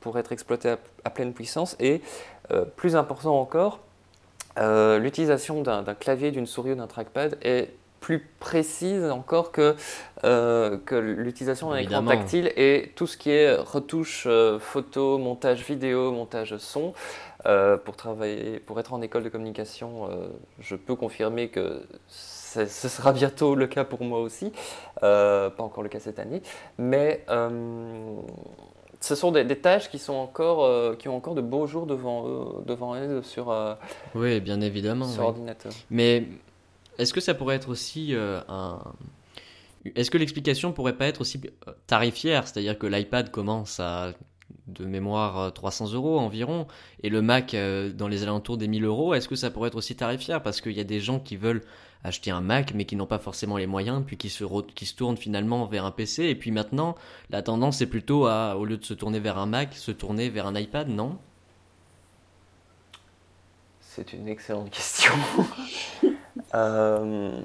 pour 0.00 0.18
être 0.18 0.32
exploités 0.32 0.74
à 1.04 1.10
pleine 1.10 1.32
puissance. 1.32 1.76
Et 1.80 2.00
plus 2.76 2.96
important 2.96 3.38
encore, 3.38 3.80
euh, 4.58 4.98
l'utilisation 4.98 5.62
d'un 5.62 5.84
clavier, 5.94 6.30
d'une 6.30 6.46
souris 6.46 6.72
ou 6.72 6.74
d'un 6.74 6.86
trackpad 6.86 7.38
est 7.42 7.70
plus 8.00 8.26
précise 8.40 9.04
encore 9.04 9.52
que, 9.52 9.76
euh, 10.24 10.78
que 10.84 10.94
l'utilisation 10.94 11.70
d'un 11.70 11.76
écran 11.76 12.04
tactile 12.04 12.52
et 12.56 12.92
tout 12.96 13.06
ce 13.06 13.16
qui 13.16 13.30
est 13.30 13.54
retouche 13.54 14.24
euh, 14.26 14.58
photo, 14.58 15.18
montage 15.18 15.64
vidéo, 15.64 16.12
montage 16.12 16.56
son. 16.58 16.92
pour 17.84 17.96
travailler, 17.96 18.60
pour 18.60 18.78
être 18.80 18.92
en 18.92 19.02
école 19.02 19.22
de 19.22 19.28
communication, 19.28 20.10
je 20.58 20.76
peux 20.76 20.94
confirmer 20.94 21.48
que 21.48 21.82
ce 22.08 22.66
sera 22.66 23.12
bientôt 23.12 23.54
le 23.54 23.66
cas 23.66 23.84
pour 23.84 24.02
moi 24.02 24.20
aussi, 24.20 24.52
pas 25.00 25.54
encore 25.58 25.82
le 25.82 25.88
cas 25.88 26.00
cette 26.00 26.18
année, 26.18 26.42
mais 26.76 27.24
ce 29.00 29.14
sont 29.14 29.30
des, 29.30 29.58
tâches 29.58 29.90
qui, 29.90 29.98
sont 29.98 30.14
encore, 30.14 30.64
euh, 30.64 30.94
qui 30.96 31.08
ont 31.08 31.16
encore 31.16 31.34
de 31.34 31.40
beaux 31.40 31.66
jours 31.66 31.86
devant 31.86 32.28
eux, 32.28 32.46
devant 32.66 32.96
elles 32.96 33.22
sur, 33.22 33.50
euh, 33.50 33.74
oui, 34.14 34.40
bien 34.40 34.60
évidemment, 34.60 35.06
sur 35.06 35.24
ordinateur. 35.24 35.72
Mais 35.90 36.24
est-ce 36.98 37.12
que 37.12 37.20
ça 37.20 37.34
pourrait 37.34 37.56
être 37.56 37.68
aussi 37.68 38.14
euh, 38.14 38.40
un... 38.48 38.80
Est-ce 39.94 40.10
que 40.10 40.18
l'explication 40.18 40.72
pourrait 40.72 40.96
pas 40.96 41.06
être 41.06 41.20
aussi 41.20 41.40
tarifière? 41.86 42.46
C'est-à-dire 42.46 42.78
que 42.78 42.86
l'iPad 42.86 43.30
commence 43.30 43.80
à 43.80 44.12
de 44.66 44.84
mémoire 44.84 45.52
300 45.52 45.92
euros 45.92 46.18
environ 46.18 46.66
et 47.02 47.08
le 47.08 47.22
Mac 47.22 47.54
dans 47.94 48.08
les 48.08 48.22
alentours 48.22 48.58
des 48.58 48.68
1000 48.68 48.84
euros. 48.84 49.14
Est-ce 49.14 49.28
que 49.28 49.36
ça 49.36 49.50
pourrait 49.50 49.68
être 49.68 49.76
aussi 49.76 49.96
tarifière? 49.96 50.42
Parce 50.42 50.60
qu'il 50.60 50.72
y 50.72 50.80
a 50.80 50.84
des 50.84 51.00
gens 51.00 51.20
qui 51.20 51.36
veulent 51.36 51.62
acheter 52.04 52.30
un 52.30 52.40
Mac 52.40 52.74
mais 52.74 52.84
qui 52.84 52.96
n'ont 52.96 53.06
pas 53.06 53.18
forcément 53.18 53.56
les 53.56 53.66
moyens, 53.66 54.02
puis 54.06 54.16
qui 54.16 54.28
se, 54.28 54.44
qui 54.74 54.86
se 54.86 54.94
tournent 54.94 55.16
finalement 55.16 55.66
vers 55.66 55.84
un 55.84 55.90
PC. 55.90 56.24
Et 56.24 56.34
puis 56.34 56.50
maintenant, 56.50 56.96
la 57.30 57.42
tendance 57.42 57.80
est 57.80 57.86
plutôt 57.86 58.26
à, 58.26 58.56
au 58.56 58.64
lieu 58.64 58.76
de 58.76 58.84
se 58.84 58.94
tourner 58.94 59.20
vers 59.20 59.38
un 59.38 59.46
Mac, 59.46 59.74
se 59.74 59.90
tourner 59.90 60.28
vers 60.28 60.46
un 60.46 60.54
iPad, 60.54 60.88
non? 60.88 61.18
C'est 63.80 64.12
une 64.12 64.28
excellente 64.28 64.70
question. 64.70 65.12
Euh, 66.54 67.40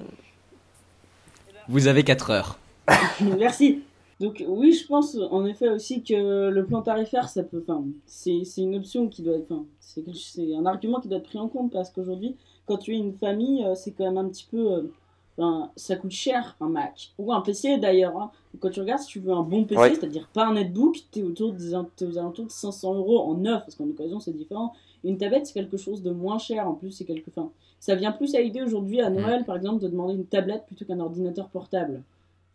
Vous 1.68 1.86
avez 1.86 2.04
4 2.04 2.30
heures. 2.30 2.58
Merci. 3.38 3.82
Donc 4.20 4.44
oui, 4.46 4.72
je 4.72 4.86
pense 4.86 5.16
en 5.30 5.44
effet 5.44 5.68
aussi 5.68 6.02
que 6.02 6.48
le 6.48 6.64
plan 6.64 6.82
tarifaire, 6.82 7.28
ça 7.28 7.42
peut, 7.42 7.64
enfin, 7.66 7.84
c'est 8.06 8.42
une 8.58 8.76
option 8.76 9.08
qui 9.08 9.22
doit, 9.22 9.38
enfin, 9.42 9.64
c'est 9.80 10.54
un 10.54 10.66
argument 10.66 11.00
qui 11.00 11.08
doit 11.08 11.18
être 11.18 11.24
pris 11.24 11.38
en 11.38 11.48
compte 11.48 11.72
parce 11.72 11.90
qu'aujourd'hui, 11.90 12.36
quand 12.66 12.78
tu 12.78 12.94
es 12.94 12.98
une 12.98 13.12
famille, 13.12 13.64
euh, 13.64 13.74
c'est 13.74 13.92
quand 13.92 14.04
même 14.04 14.18
un 14.18 14.28
petit 14.28 14.46
peu. 14.50 14.90
Euh, 15.40 15.62
ça 15.74 15.96
coûte 15.96 16.12
cher 16.12 16.56
un 16.60 16.68
Mac 16.68 17.12
ou 17.18 17.32
un 17.32 17.40
PC 17.40 17.78
d'ailleurs. 17.78 18.16
Hein. 18.16 18.30
Quand 18.60 18.70
tu 18.70 18.78
regardes, 18.80 19.02
si 19.02 19.08
tu 19.08 19.18
veux 19.18 19.32
un 19.32 19.42
bon 19.42 19.64
PC, 19.64 19.96
c'est-à-dire 19.96 20.28
pas 20.32 20.46
un 20.46 20.54
netbook, 20.54 20.96
tu 21.10 21.18
es, 21.18 21.22
autour 21.22 21.52
des, 21.52 21.74
aux 21.74 22.18
alentours 22.18 22.46
de 22.46 22.50
500 22.50 22.94
euros 22.94 23.20
en 23.20 23.34
neuf, 23.34 23.62
parce 23.62 23.74
qu'en 23.74 23.88
occasion 23.88 24.20
c'est 24.20 24.32
différent. 24.32 24.72
Une 25.02 25.18
tablette, 25.18 25.46
c'est 25.46 25.54
quelque 25.54 25.76
chose 25.76 26.02
de 26.02 26.12
moins 26.12 26.38
cher 26.38 26.68
en 26.68 26.74
plus. 26.74 26.92
c'est 26.92 27.04
quelque... 27.04 27.28
Enfin, 27.30 27.50
ça 27.84 27.94
vient 27.94 28.12
plus 28.12 28.34
à 28.34 28.40
l'idée 28.40 28.62
aujourd'hui 28.62 29.02
à 29.02 29.10
Noël, 29.10 29.44
par 29.44 29.56
exemple, 29.56 29.82
de 29.82 29.88
demander 29.88 30.14
une 30.14 30.24
tablette 30.24 30.64
plutôt 30.64 30.86
qu'un 30.86 31.00
ordinateur 31.00 31.50
portable. 31.50 32.02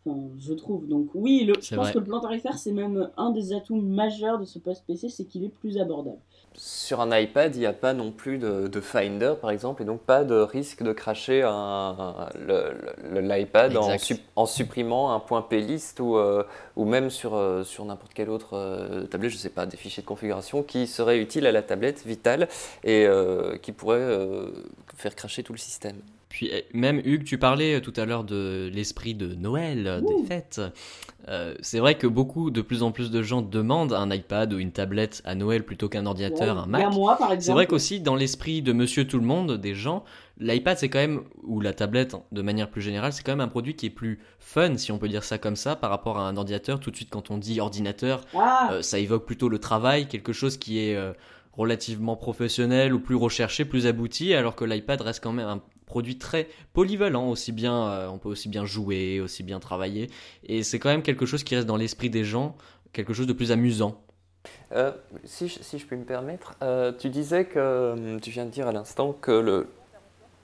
Enfin, 0.04 0.18
je 0.40 0.52
trouve. 0.54 0.88
Donc 0.88 1.06
oui, 1.14 1.44
le, 1.44 1.54
je 1.62 1.72
pense 1.76 1.92
que 1.92 2.00
le 2.00 2.04
plan 2.04 2.18
tarifaire, 2.18 2.58
c'est 2.58 2.72
même 2.72 3.08
un 3.16 3.30
des 3.30 3.52
atouts 3.52 3.80
majeurs 3.80 4.40
de 4.40 4.44
ce 4.44 4.58
post 4.58 4.82
PC, 4.88 5.08
c'est 5.08 5.26
qu'il 5.26 5.44
est 5.44 5.48
plus 5.60 5.78
abordable 5.78 6.18
sur 6.54 7.00
un 7.00 7.16
iPad, 7.16 7.54
il 7.54 7.60
n'y 7.60 7.66
a 7.66 7.72
pas 7.72 7.92
non 7.92 8.10
plus 8.10 8.38
de, 8.38 8.80
Finder, 8.80 9.34
par 9.40 9.50
exemple, 9.50 9.82
et 9.82 9.84
donc 9.84 10.00
pas 10.00 10.24
de 10.24 10.34
risque 10.34 10.82
de 10.82 10.92
cracher 10.92 11.40
l'iPad 13.14 13.76
en, 14.36 14.46
supprimant 14.46 15.14
un 15.14 15.20
point 15.20 15.42
plist 15.42 16.00
ou, 16.00 16.16
euh, 16.16 16.44
ou 16.76 16.84
même 16.84 17.10
sur, 17.10 17.34
euh, 17.34 17.62
sur 17.64 17.84
n'importe 17.84 18.14
quelle 18.14 18.30
autre 18.30 18.56
euh, 18.56 19.04
tablette, 19.04 19.30
je 19.30 19.36
ne 19.36 19.40
sais 19.40 19.50
pas, 19.50 19.66
des 19.66 19.76
fichiers 19.76 20.02
de 20.02 20.08
configuration 20.08 20.62
qui 20.62 20.86
seraient 20.86 21.18
utiles 21.18 21.46
à 21.46 21.52
la 21.52 21.62
tablette 21.62 22.04
vitale 22.04 22.48
et 22.84 23.06
qui 23.62 23.72
pourraient 23.72 24.16
faire 24.96 25.14
cracher 25.14 25.42
tout 25.42 25.52
le 25.52 25.58
système. 25.58 25.96
Puis 26.30 26.48
eh, 26.50 26.64
même 26.72 27.02
Hugues, 27.04 27.24
tu 27.24 27.36
parlais 27.36 27.74
euh, 27.74 27.80
tout 27.80 27.92
à 27.96 28.06
l'heure 28.06 28.24
de 28.24 28.70
l'esprit 28.72 29.14
de 29.14 29.34
Noël, 29.34 29.86
euh, 29.86 30.00
des 30.00 30.24
fêtes. 30.26 30.62
Euh, 31.28 31.54
c'est 31.60 31.80
vrai 31.80 31.96
que 31.96 32.06
beaucoup, 32.06 32.50
de 32.50 32.62
plus 32.62 32.82
en 32.82 32.92
plus 32.92 33.10
de 33.10 33.20
gens 33.20 33.42
demandent 33.42 33.92
un 33.92 34.10
iPad 34.10 34.52
ou 34.52 34.58
une 34.58 34.70
tablette 34.70 35.22
à 35.24 35.34
Noël 35.34 35.64
plutôt 35.64 35.88
qu'un 35.88 36.06
ordinateur, 36.06 36.56
un 36.56 36.66
Mac. 36.66 36.86
C'est 37.40 37.52
vrai 37.52 37.66
qu'aussi 37.66 38.00
dans 38.00 38.14
l'esprit 38.14 38.62
de 38.62 38.72
Monsieur 38.72 39.06
Tout 39.06 39.18
le 39.18 39.26
Monde, 39.26 39.58
des 39.58 39.74
gens, 39.74 40.04
l'iPad 40.38 40.78
c'est 40.78 40.88
quand 40.88 41.00
même 41.00 41.22
ou 41.42 41.60
la 41.60 41.72
tablette 41.72 42.14
de 42.30 42.42
manière 42.42 42.70
plus 42.70 42.80
générale, 42.80 43.12
c'est 43.12 43.24
quand 43.24 43.32
même 43.32 43.40
un 43.40 43.48
produit 43.48 43.74
qui 43.74 43.86
est 43.86 43.90
plus 43.90 44.20
fun, 44.38 44.76
si 44.76 44.92
on 44.92 44.98
peut 44.98 45.08
dire 45.08 45.24
ça 45.24 45.36
comme 45.36 45.56
ça, 45.56 45.74
par 45.74 45.90
rapport 45.90 46.16
à 46.16 46.28
un 46.28 46.36
ordinateur. 46.36 46.78
Tout 46.78 46.92
de 46.92 46.96
suite, 46.96 47.10
quand 47.10 47.32
on 47.32 47.38
dit 47.38 47.60
ordinateur, 47.60 48.24
ah. 48.34 48.78
ça 48.82 49.00
évoque 49.00 49.26
plutôt 49.26 49.48
le 49.48 49.58
travail, 49.58 50.06
quelque 50.06 50.32
chose 50.32 50.56
qui 50.58 50.78
est 50.78 50.96
relativement 51.52 52.16
professionnel 52.16 52.94
ou 52.94 53.00
plus 53.00 53.16
recherché, 53.16 53.64
plus 53.64 53.86
abouti, 53.86 54.32
alors 54.32 54.54
que 54.54 54.64
l'iPad 54.64 55.00
reste 55.00 55.22
quand 55.22 55.32
même 55.32 55.48
un 55.48 55.60
produit 55.90 56.18
très 56.18 56.46
polyvalent, 56.72 57.28
aussi 57.28 57.50
bien, 57.50 57.88
euh, 57.88 58.06
on 58.06 58.18
peut 58.18 58.28
aussi 58.28 58.48
bien 58.48 58.64
jouer, 58.64 59.20
aussi 59.20 59.42
bien 59.42 59.58
travailler, 59.58 60.08
et 60.44 60.62
c'est 60.62 60.78
quand 60.78 60.88
même 60.88 61.02
quelque 61.02 61.26
chose 61.26 61.42
qui 61.42 61.56
reste 61.56 61.66
dans 61.66 61.76
l'esprit 61.76 62.10
des 62.10 62.22
gens, 62.22 62.56
quelque 62.92 63.12
chose 63.12 63.26
de 63.26 63.32
plus 63.32 63.50
amusant. 63.50 64.00
Euh, 64.70 64.92
si, 65.24 65.48
je, 65.48 65.58
si, 65.60 65.80
je, 65.80 65.86
puis 65.86 65.96
me 65.96 66.04
permettre, 66.04 66.54
euh, 66.62 66.92
tu 66.96 67.08
disais 67.08 67.44
que, 67.44 68.18
tu 68.20 68.30
viens 68.30 68.44
de 68.44 68.50
dire 68.50 68.68
à 68.68 68.72
l'instant 68.72 69.12
que 69.12 69.32
le, 69.32 69.66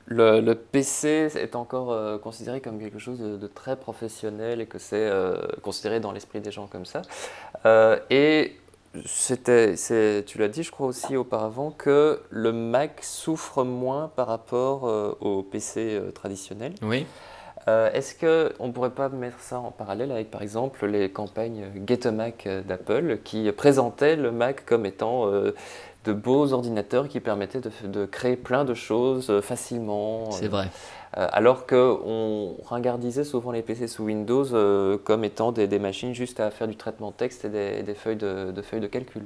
le, 0.08 0.54
PC 0.54 1.30
est 1.36 1.54
encore 1.54 2.20
considéré 2.20 2.60
comme 2.60 2.80
quelque 2.80 2.98
chose 2.98 3.20
de, 3.20 3.46
très 3.46 3.76
professionnel 3.76 4.60
et 4.60 4.66
que 4.66 4.78
c'est 4.78 5.08
considéré 5.62 6.00
dans 6.00 6.10
l'esprit 6.10 6.40
des 6.40 6.50
gens 6.50 6.66
comme 6.66 6.86
ça. 6.86 7.02
Et 8.10 8.56
c'était, 9.04 9.74
tu 10.24 10.38
l'as 10.38 10.48
dit, 10.48 10.62
je 10.62 10.70
crois 10.70 10.86
aussi 10.86 11.16
auparavant, 11.16 11.70
que 11.70 12.20
le 12.30 12.52
Mac 12.52 13.00
souffre 13.02 13.64
moins 13.64 14.10
par 14.14 14.26
rapport 14.28 14.84
au 15.20 15.42
PC 15.42 16.00
traditionnel. 16.14 16.72
Oui. 16.82 17.06
Est-ce 17.66 18.14
qu'on 18.14 18.68
ne 18.68 18.72
pourrait 18.72 18.90
pas 18.90 19.08
mettre 19.08 19.40
ça 19.40 19.58
en 19.58 19.72
parallèle 19.72 20.12
avec, 20.12 20.30
par 20.30 20.42
exemple, 20.42 20.86
les 20.86 21.10
campagnes 21.10 21.64
Get 21.86 22.06
a 22.06 22.12
Mac 22.12 22.48
d'Apple 22.66 23.18
qui 23.24 23.50
présentaient 23.50 24.14
le 24.14 24.30
Mac 24.30 24.64
comme 24.64 24.86
étant 24.86 25.30
de 26.06 26.12
beaux 26.12 26.52
ordinateurs 26.52 27.08
qui 27.08 27.20
permettaient 27.20 27.60
de, 27.60 28.06
créer 28.06 28.36
plein 28.36 28.64
de 28.64 28.74
choses 28.74 29.28
euh, 29.30 29.42
facilement. 29.42 30.30
C'est 30.30 30.48
vrai. 30.48 30.68
Euh, 31.16 31.26
alors 31.32 31.66
qu'on 31.66 32.56
regardisait 32.64 33.24
souvent 33.24 33.50
les 33.50 33.62
PC 33.62 33.88
sous 33.88 34.04
Windows 34.04 34.46
euh, 34.52 34.98
comme 34.98 35.24
étant 35.24 35.52
des, 35.52 35.78
machines 35.78 36.14
juste 36.14 36.40
à 36.40 36.50
faire 36.50 36.68
du 36.68 36.76
traitement 36.76 37.10
de 37.10 37.16
texte 37.16 37.44
et 37.44 37.82
des, 37.82 37.94
feuilles, 37.94 38.16
de, 38.16 38.62
feuilles 38.62 38.80
de 38.80 38.86
calcul. 38.86 39.22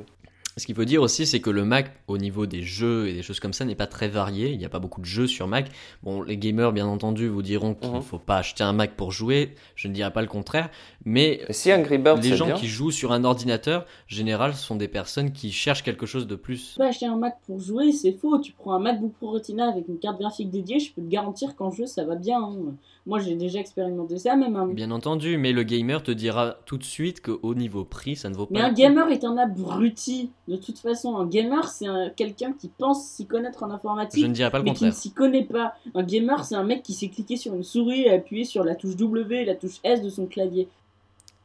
Ce 0.57 0.67
qu'il 0.67 0.75
faut 0.75 0.85
dire 0.85 1.01
aussi, 1.01 1.27
c'est 1.27 1.41
que 1.41 1.51
le 1.51 1.65
Mac, 1.65 1.93
au 2.09 2.19
niveau 2.19 2.45
des 2.45 2.63
jeux 2.63 3.09
et 3.09 3.15
des 3.15 3.23
choses 3.23 3.39
comme 3.39 3.53
ça, 3.53 3.65
n'est 3.65 3.77
pas 3.77 3.87
très 3.87 4.09
varié. 4.09 4.51
Il 4.51 4.59
n'y 4.59 4.65
a 4.65 4.69
pas 4.69 4.81
beaucoup 4.81 5.01
de 5.01 5.07
jeux 5.07 5.27
sur 5.27 5.47
Mac. 5.47 5.71
Bon, 6.03 6.23
les 6.23 6.37
gamers, 6.37 6.73
bien 6.73 6.87
entendu, 6.87 7.29
vous 7.29 7.43
diront 7.43 7.75
qu'il 7.75 7.91
ne 7.91 7.97
mhm. 7.97 8.03
faut 8.03 8.19
pas 8.19 8.39
acheter 8.39 8.65
un 8.65 8.73
Mac 8.73 8.97
pour 8.97 9.13
jouer. 9.13 9.55
Je 9.77 9.89
ne 9.89 9.95
dirais 9.95 10.13
pas 10.13 10.23
le 10.23 10.29
contraire. 10.29 10.69
Mais 11.05 11.41
si 11.51 11.73
Angry 11.73 11.99
Birds, 11.99 12.21
les 12.21 12.37
gens 12.37 12.53
qui 12.55 12.67
jouent 12.67 12.91
sur 12.91 13.13
un 13.13 13.25
ordinateur, 13.25 13.83
en 13.83 13.85
général, 14.09 14.55
sont 14.55 14.77
des 14.77 14.89
personnes 14.89 15.33
qui 15.33 15.53
cherchent 15.53 15.85
quelque 15.85 16.05
chose 16.05 16.27
de 16.27 16.35
plus. 16.35 16.75
Pas 16.77 16.89
acheter 16.89 17.07
un 17.07 17.17
Mac 17.17 17.39
pour 17.47 17.61
jouer, 17.61 17.93
c'est 17.93 18.13
faux. 18.13 18.39
Tu 18.39 18.53
prends 18.53 18.75
un 18.75 18.81
MacBook 18.81 19.13
Pro 19.15 19.31
Retina 19.31 19.69
avec 19.69 19.87
une 19.89 19.99
carte 19.99 20.19
graphique 20.19 20.51
dédiée, 20.51 20.81
je 20.81 20.93
peux 20.93 21.03
te 21.03 21.09
garantir 21.09 21.55
qu'en 21.55 21.71
jeu, 21.71 21.87
ça 21.87 22.05
va 22.05 22.17
bien. 22.17 22.43
Hein. 22.43 22.75
Moi, 23.07 23.19
j'ai 23.19 23.35
déjà 23.35 23.61
expérimenté 23.61 24.19
ça, 24.19 24.37
même. 24.37 24.57
Hein. 24.57 24.69
Bien 24.73 24.91
entendu, 24.91 25.39
mais 25.39 25.53
le 25.53 25.63
gamer 25.63 26.03
te 26.03 26.11
dira 26.11 26.57
tout 26.67 26.77
de 26.77 26.85
suite 26.85 27.23
qu'au 27.23 27.55
niveau 27.55 27.85
prix, 27.85 28.17
ça 28.17 28.29
ne 28.29 28.35
vaut 28.35 28.47
pas. 28.47 28.55
Mais 28.55 28.61
un 28.61 28.73
gamer 28.73 29.09
est 29.09 29.25
un 29.25 29.37
abruti. 29.37 30.31
De 30.49 30.57
toute 30.57 30.79
façon, 30.79 31.17
un 31.17 31.27
gamer, 31.27 31.69
c'est 31.69 31.87
quelqu'un 32.17 32.53
qui 32.53 32.69
pense 32.69 33.07
s'y 33.07 33.27
connaître 33.27 33.63
en 33.63 33.71
informatique. 33.71 34.23
Je 34.23 34.29
ne 34.29 34.35
dirais 34.35 34.51
pas 34.51 34.59
le 34.59 34.65
mais 34.65 34.71
contraire. 34.71 34.91
qui 34.91 34.97
ne 34.97 35.01
s'y 35.01 35.13
connaît 35.13 35.45
pas. 35.45 35.75
Un 35.95 36.03
gamer, 36.03 36.45
c'est 36.45 36.57
un 36.57 36.65
mec 36.65 36.83
qui 36.83 36.93
sait 36.93 37.09
cliquer 37.09 37.37
sur 37.37 37.55
une 37.55 37.65
souris 37.65 38.03
et 38.03 38.11
appuyer 38.11 38.45
sur 38.45 38.65
la 38.65 38.75
touche 38.75 38.97
W 38.97 39.43
et 39.43 39.45
la 39.45 39.55
touche 39.55 39.81
S 39.83 40.03
de 40.03 40.09
son 40.09 40.27
clavier. 40.27 40.69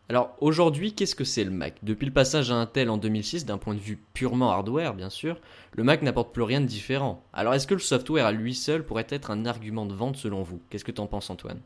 Alors 0.08 0.36
aujourd'hui, 0.40 0.94
qu'est-ce 0.94 1.16
que 1.16 1.24
c'est 1.24 1.44
le 1.44 1.50
Mac? 1.50 1.78
Depuis 1.82 2.06
le 2.06 2.14
passage 2.14 2.52
à 2.52 2.56
Intel 2.56 2.92
en 2.92 2.98
2006, 2.98 3.46
d'un 3.46 3.58
point 3.58 3.74
de 3.74 3.80
vue 3.80 3.98
purement 4.14 4.52
hardware, 4.52 4.94
bien 4.94 5.10
sûr, 5.10 5.40
le 5.74 5.84
Mac 5.84 6.04
n'apporte 6.04 6.32
plus 6.32 6.44
rien 6.44 6.62
de 6.62 6.68
différent. 6.68 7.24
Alors 7.34 7.56
est-ce 7.56 7.66
que 7.66 7.74
le 7.74 7.80
software 7.80 8.28
à 8.28 8.32
lui 8.32 8.54
seul 8.54 8.86
pourrait 8.86 9.08
être 9.10 9.32
un 9.32 9.48
argument 9.48 9.88
de 9.88 9.96
vente 9.96 10.16
selon 10.18 10.44
vous? 10.44 10.62
Qu'est-ce 10.70 10.86
que 10.86 10.92
tu 10.92 11.02
en 11.02 11.08
penses 11.08 11.32
Antoine? 11.32 11.60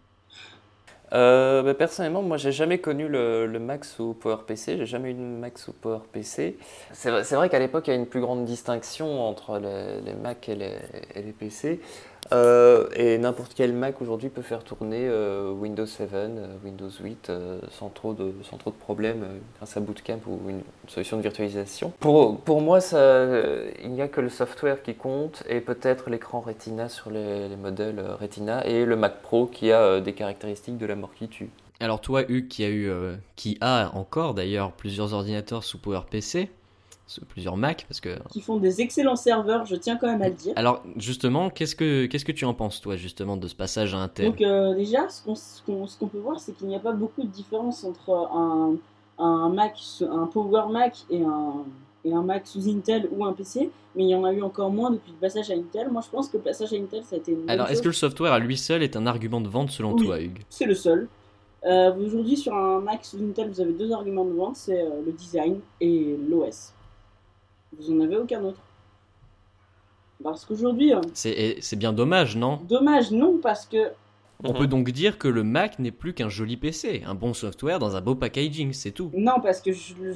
Euh, 1.12 1.64
bah, 1.64 1.74
personnellement, 1.74 2.22
moi, 2.22 2.38
j'ai 2.38 2.52
jamais 2.54 2.78
connu 2.78 3.10
le, 3.10 3.48
Mac 3.60 3.84
sous 3.84 4.14
PowerPC. 4.14 4.78
J'ai 4.78 4.86
jamais 4.86 5.12
eu 5.12 5.16
de 5.16 5.20
Mac 5.20 5.58
sous 5.58 5.74
PowerPC. 5.74 6.58
C'est 6.94 7.36
vrai, 7.36 7.50
qu'à 7.50 7.60
l'époque, 7.60 7.88
il 7.88 7.90
y 7.90 7.94
a 7.94 7.98
une 7.98 8.06
plus 8.06 8.22
grande 8.22 8.46
distinction 8.46 9.28
entre 9.28 9.60
les, 9.60 10.14
Mac 10.14 10.48
et 10.48 10.56
les 10.56 11.34
PC. 11.38 11.82
Euh, 12.32 12.88
et 12.96 13.18
n'importe 13.18 13.54
quel 13.56 13.74
Mac 13.74 14.02
aujourd'hui 14.02 14.30
peut 14.30 14.42
faire 14.42 14.64
tourner 14.64 15.08
euh, 15.08 15.52
Windows 15.52 15.86
7, 15.86 16.10
euh, 16.14 16.48
Windows 16.64 16.90
8 16.90 17.32
sans, 17.72 17.90
trop 17.90 18.14
de, 18.14 18.34
sans 18.44 18.58
trop 18.58 18.70
de 18.70 18.76
problèmes 18.76 19.26
grâce 19.58 19.78
à 19.78 19.80
Bootcamp 19.80 20.20
ou 20.28 20.50
une 20.50 20.62
solution 20.88 21.18
de 21.18 21.22
virtualisation. 21.22 21.92
Pour, 22.00 22.40
pour 22.42 22.62
moi, 22.62 22.80
il 23.84 23.92
n'y 23.92 24.02
a 24.02 24.08
que 24.08 24.22
le 24.22 24.30
software 24.30 24.82
qui 24.84 24.96
compte 24.96 25.44
et 25.50 25.62
peut-être 25.62 26.10
l'écran 26.10 26.42
Retina 26.42 26.90
sur 26.90 27.10
les, 27.10 27.48
les, 27.48 27.56
modèles 27.56 28.02
Retina 28.20 28.66
et 28.66 28.86
le 28.86 28.96
Mac 28.96 29.22
Pro 29.22 29.48
qui 29.48 29.72
a 29.72 30.00
des 30.00 30.14
caractéristiques 30.14 30.78
de 30.78 30.86
la 30.86 30.96
mort 30.96 31.12
qui 31.18 31.28
tue. 31.28 31.50
Alors 31.80 32.02
toi, 32.02 32.24
Hugues, 32.28 32.48
qui 32.48 32.66
a, 32.66 32.70
qui 33.36 33.58
a 33.62 33.92
encore 33.96 34.34
d'ailleurs 34.34 34.74
plusieurs 34.74 35.14
ordinateurs 35.14 35.64
sous 35.64 35.78
PowerPC, 35.78 36.50
plusieurs 37.28 37.58
Mac 37.58 37.86
parce 37.88 38.00
que 38.00 38.18
qui 38.30 38.42
font 38.42 38.58
des 38.58 38.82
excellents 38.82 39.16
serveurs, 39.16 39.66
je 39.66 39.76
tiens 39.76 39.98
quand 39.98 40.08
même 40.08 40.22
à 40.22 40.30
le 40.30 40.36
dire. 40.36 40.54
Alors 40.56 40.84
justement, 40.98 41.50
qu'est-ce 41.50 41.76
que 41.76 42.06
qu'est-ce 42.06 42.26
que 42.26 42.32
tu 42.32 42.46
en 42.46 42.54
penses 42.54 42.82
toi 42.82 42.96
justement 42.96 43.38
de 43.38 43.48
ce 43.48 43.56
passage 43.56 43.94
à 43.96 43.98
Intel? 44.00 44.28
Donc 44.28 44.42
euh, 44.42 44.76
déjà, 44.76 45.08
ce 45.10 45.24
qu'on 45.64 46.08
peut 46.08 46.20
voir, 46.20 46.40
c'est 46.40 46.56
qu'il 46.56 46.68
n'y 46.68 46.76
a 46.76 46.80
pas 46.80 46.94
beaucoup 46.94 47.24
de 47.24 47.28
différence 47.28 47.84
entre 47.84 48.12
un, 48.34 48.76
un 49.18 49.50
Mac, 49.50 49.78
un 50.02 50.28
Power 50.28 50.72
Mac 50.72 50.98
et 51.10 51.22
un 51.24 51.64
et 52.06 52.14
un 52.14 52.22
Mac 52.22 52.48
sous 52.48 52.70
Intel 52.70 53.10
ou 53.12 53.26
un 53.26 53.34
PC, 53.34 53.70
mais 53.96 54.04
il 54.04 54.10
y 54.10 54.16
en 54.16 54.24
a 54.24 54.32
eu 54.32 54.42
encore 54.42 54.72
moins 54.72 54.92
depuis 54.92 55.12
le 55.12 55.18
passage 55.18 55.52
à 55.52 55.54
Intel. 55.54 55.90
Moi, 55.90 56.02
je 56.02 56.10
pense 56.10 56.30
que 56.30 56.38
le 56.38 56.44
passage 56.44 56.72
à 56.74 56.76
Intel, 56.76 57.04
ça 57.04 57.16
a 57.16 57.20
été 57.20 57.34
une 57.34 57.50
Alors, 57.50 57.70
est-ce 57.70 57.82
que 57.82 57.88
le 57.88 57.94
software 57.94 58.32
à 58.32 58.40
lui 58.40 58.58
seul 58.58 58.84
est 58.84 58.96
un 58.96 59.06
argument 59.06 59.42
de 59.42 59.50
vente 59.50 59.72
selon 59.72 59.96
toi, 59.96 60.22
Hugues? 60.22 60.42
C'est 60.50 60.66
le 60.66 60.76
seul. 60.76 61.08
Euh, 61.66 61.94
Aujourd'hui, 61.96 62.38
sur 62.38 62.54
un 62.54 62.80
Mac 62.80 63.04
sous 63.04 63.18
Intel, 63.18 63.50
vous 63.50 63.60
avez 63.60 63.74
deux 63.74 63.92
arguments 63.92 64.24
de 64.24 64.32
vente, 64.32 64.56
c'est 64.56 64.82
euh, 64.82 65.02
le 65.06 65.12
design 65.12 65.60
et 65.82 66.16
l'OS. 66.30 66.74
Vous 67.78 67.92
en 67.92 68.00
avez 68.02 68.18
aucun 68.18 68.44
autre. 68.44 68.62
Parce 70.24 70.46
qu'aujourd'hui. 70.46 70.94
Euh, 70.94 71.02
c'est 71.14 71.76
bien 71.78 71.94
dommage, 71.94 72.36
non? 72.36 72.60
Dommage, 72.68 73.12
non, 73.12 73.40
parce 73.42 73.66
que. 73.66 73.92
On 74.44 74.54
peut 74.54 74.68
donc 74.68 74.90
dire 74.92 75.18
que 75.18 75.28
le 75.28 75.44
Mac 75.44 75.80
n'est 75.80 75.92
plus 75.92 76.14
qu'un 76.14 76.30
joli 76.30 76.56
PC, 76.56 77.04
un 77.06 77.14
bon 77.14 77.34
software 77.34 77.78
dans 77.78 77.98
un 77.98 78.02
beau 78.02 78.16
packaging, 78.16 78.72
c'est 78.72 78.92
tout. 78.92 79.12
Non, 79.14 79.42
parce 79.44 79.60
que 79.60 79.72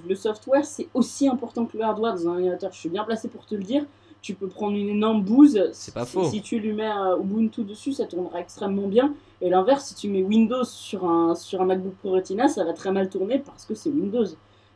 le 0.07 0.15
software, 0.15 0.63
c'est 0.63 0.87
aussi 0.93 1.27
important 1.27 1.65
que 1.65 1.77
le 1.77 1.83
hardware 1.83 2.15
dans 2.15 2.29
un 2.29 2.33
ordinateur. 2.35 2.71
Je 2.71 2.79
suis 2.79 2.89
bien 2.89 3.03
placé 3.03 3.27
pour 3.27 3.45
te 3.45 3.55
le 3.55 3.63
dire. 3.63 3.85
Tu 4.21 4.33
peux 4.33 4.47
prendre 4.47 4.77
une 4.77 4.87
énorme 4.87 5.21
bouse. 5.23 5.69
C'est 5.73 5.93
pas 5.93 6.05
faux. 6.05 6.23
Si 6.29 6.41
tu 6.41 6.57
lui 6.59 6.71
mets 6.71 6.89
euh, 6.89 7.19
Ubuntu 7.19 7.65
dessus, 7.65 7.91
ça 7.91 8.05
tournera 8.05 8.39
extrêmement 8.39 8.87
bien. 8.87 9.13
Et 9.41 9.49
l'inverse, 9.49 9.87
si 9.87 9.95
tu 9.95 10.07
mets 10.07 10.23
Windows 10.23 10.63
sur 10.63 11.03
un, 11.03 11.35
sur 11.35 11.61
un 11.61 11.65
MacBook 11.65 11.95
Pro 11.95 12.11
Retina, 12.11 12.47
ça 12.47 12.63
va 12.63 12.71
très 12.71 12.93
mal 12.93 13.09
tourner 13.09 13.39
parce 13.39 13.65
que 13.65 13.75
c'est 13.75 13.89
Windows. 13.89 14.25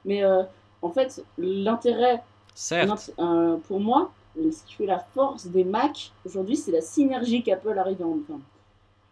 Mais 0.03 0.25
euh, 0.25 0.43
en 0.81 0.89
fait, 0.89 1.24
l'intérêt 1.38 2.22
Euh, 3.20 3.58
pour 3.68 3.80
moi, 3.80 4.12
ce 4.36 4.66
qui 4.66 4.74
fait 4.74 4.86
la 4.88 5.00
force 5.00 5.46
des 5.48 5.64
Mac 5.64 6.12
aujourd'hui, 6.26 6.58
c'est 6.58 6.72
la 6.72 6.82
synergie 6.82 7.44
qu'Apple 7.44 7.78
arrive 7.78 8.02
à 8.02 8.06
enfin, 8.06 8.40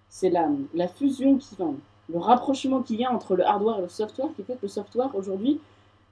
C'est 0.10 0.32
la, 0.32 0.50
la 0.74 0.88
fusion, 0.88 1.38
qui, 1.38 1.50
enfin, 1.54 1.76
le 2.12 2.18
rapprochement 2.18 2.82
qu'il 2.82 3.00
y 3.00 3.06
a 3.06 3.12
entre 3.12 3.36
le 3.36 3.46
hardware 3.46 3.80
et 3.80 3.82
le 3.84 3.90
software 3.90 4.30
qui 4.36 4.44
fait 4.44 4.54
que 4.54 4.64
le 4.64 4.68
software 4.68 5.16
aujourd'hui 5.16 5.60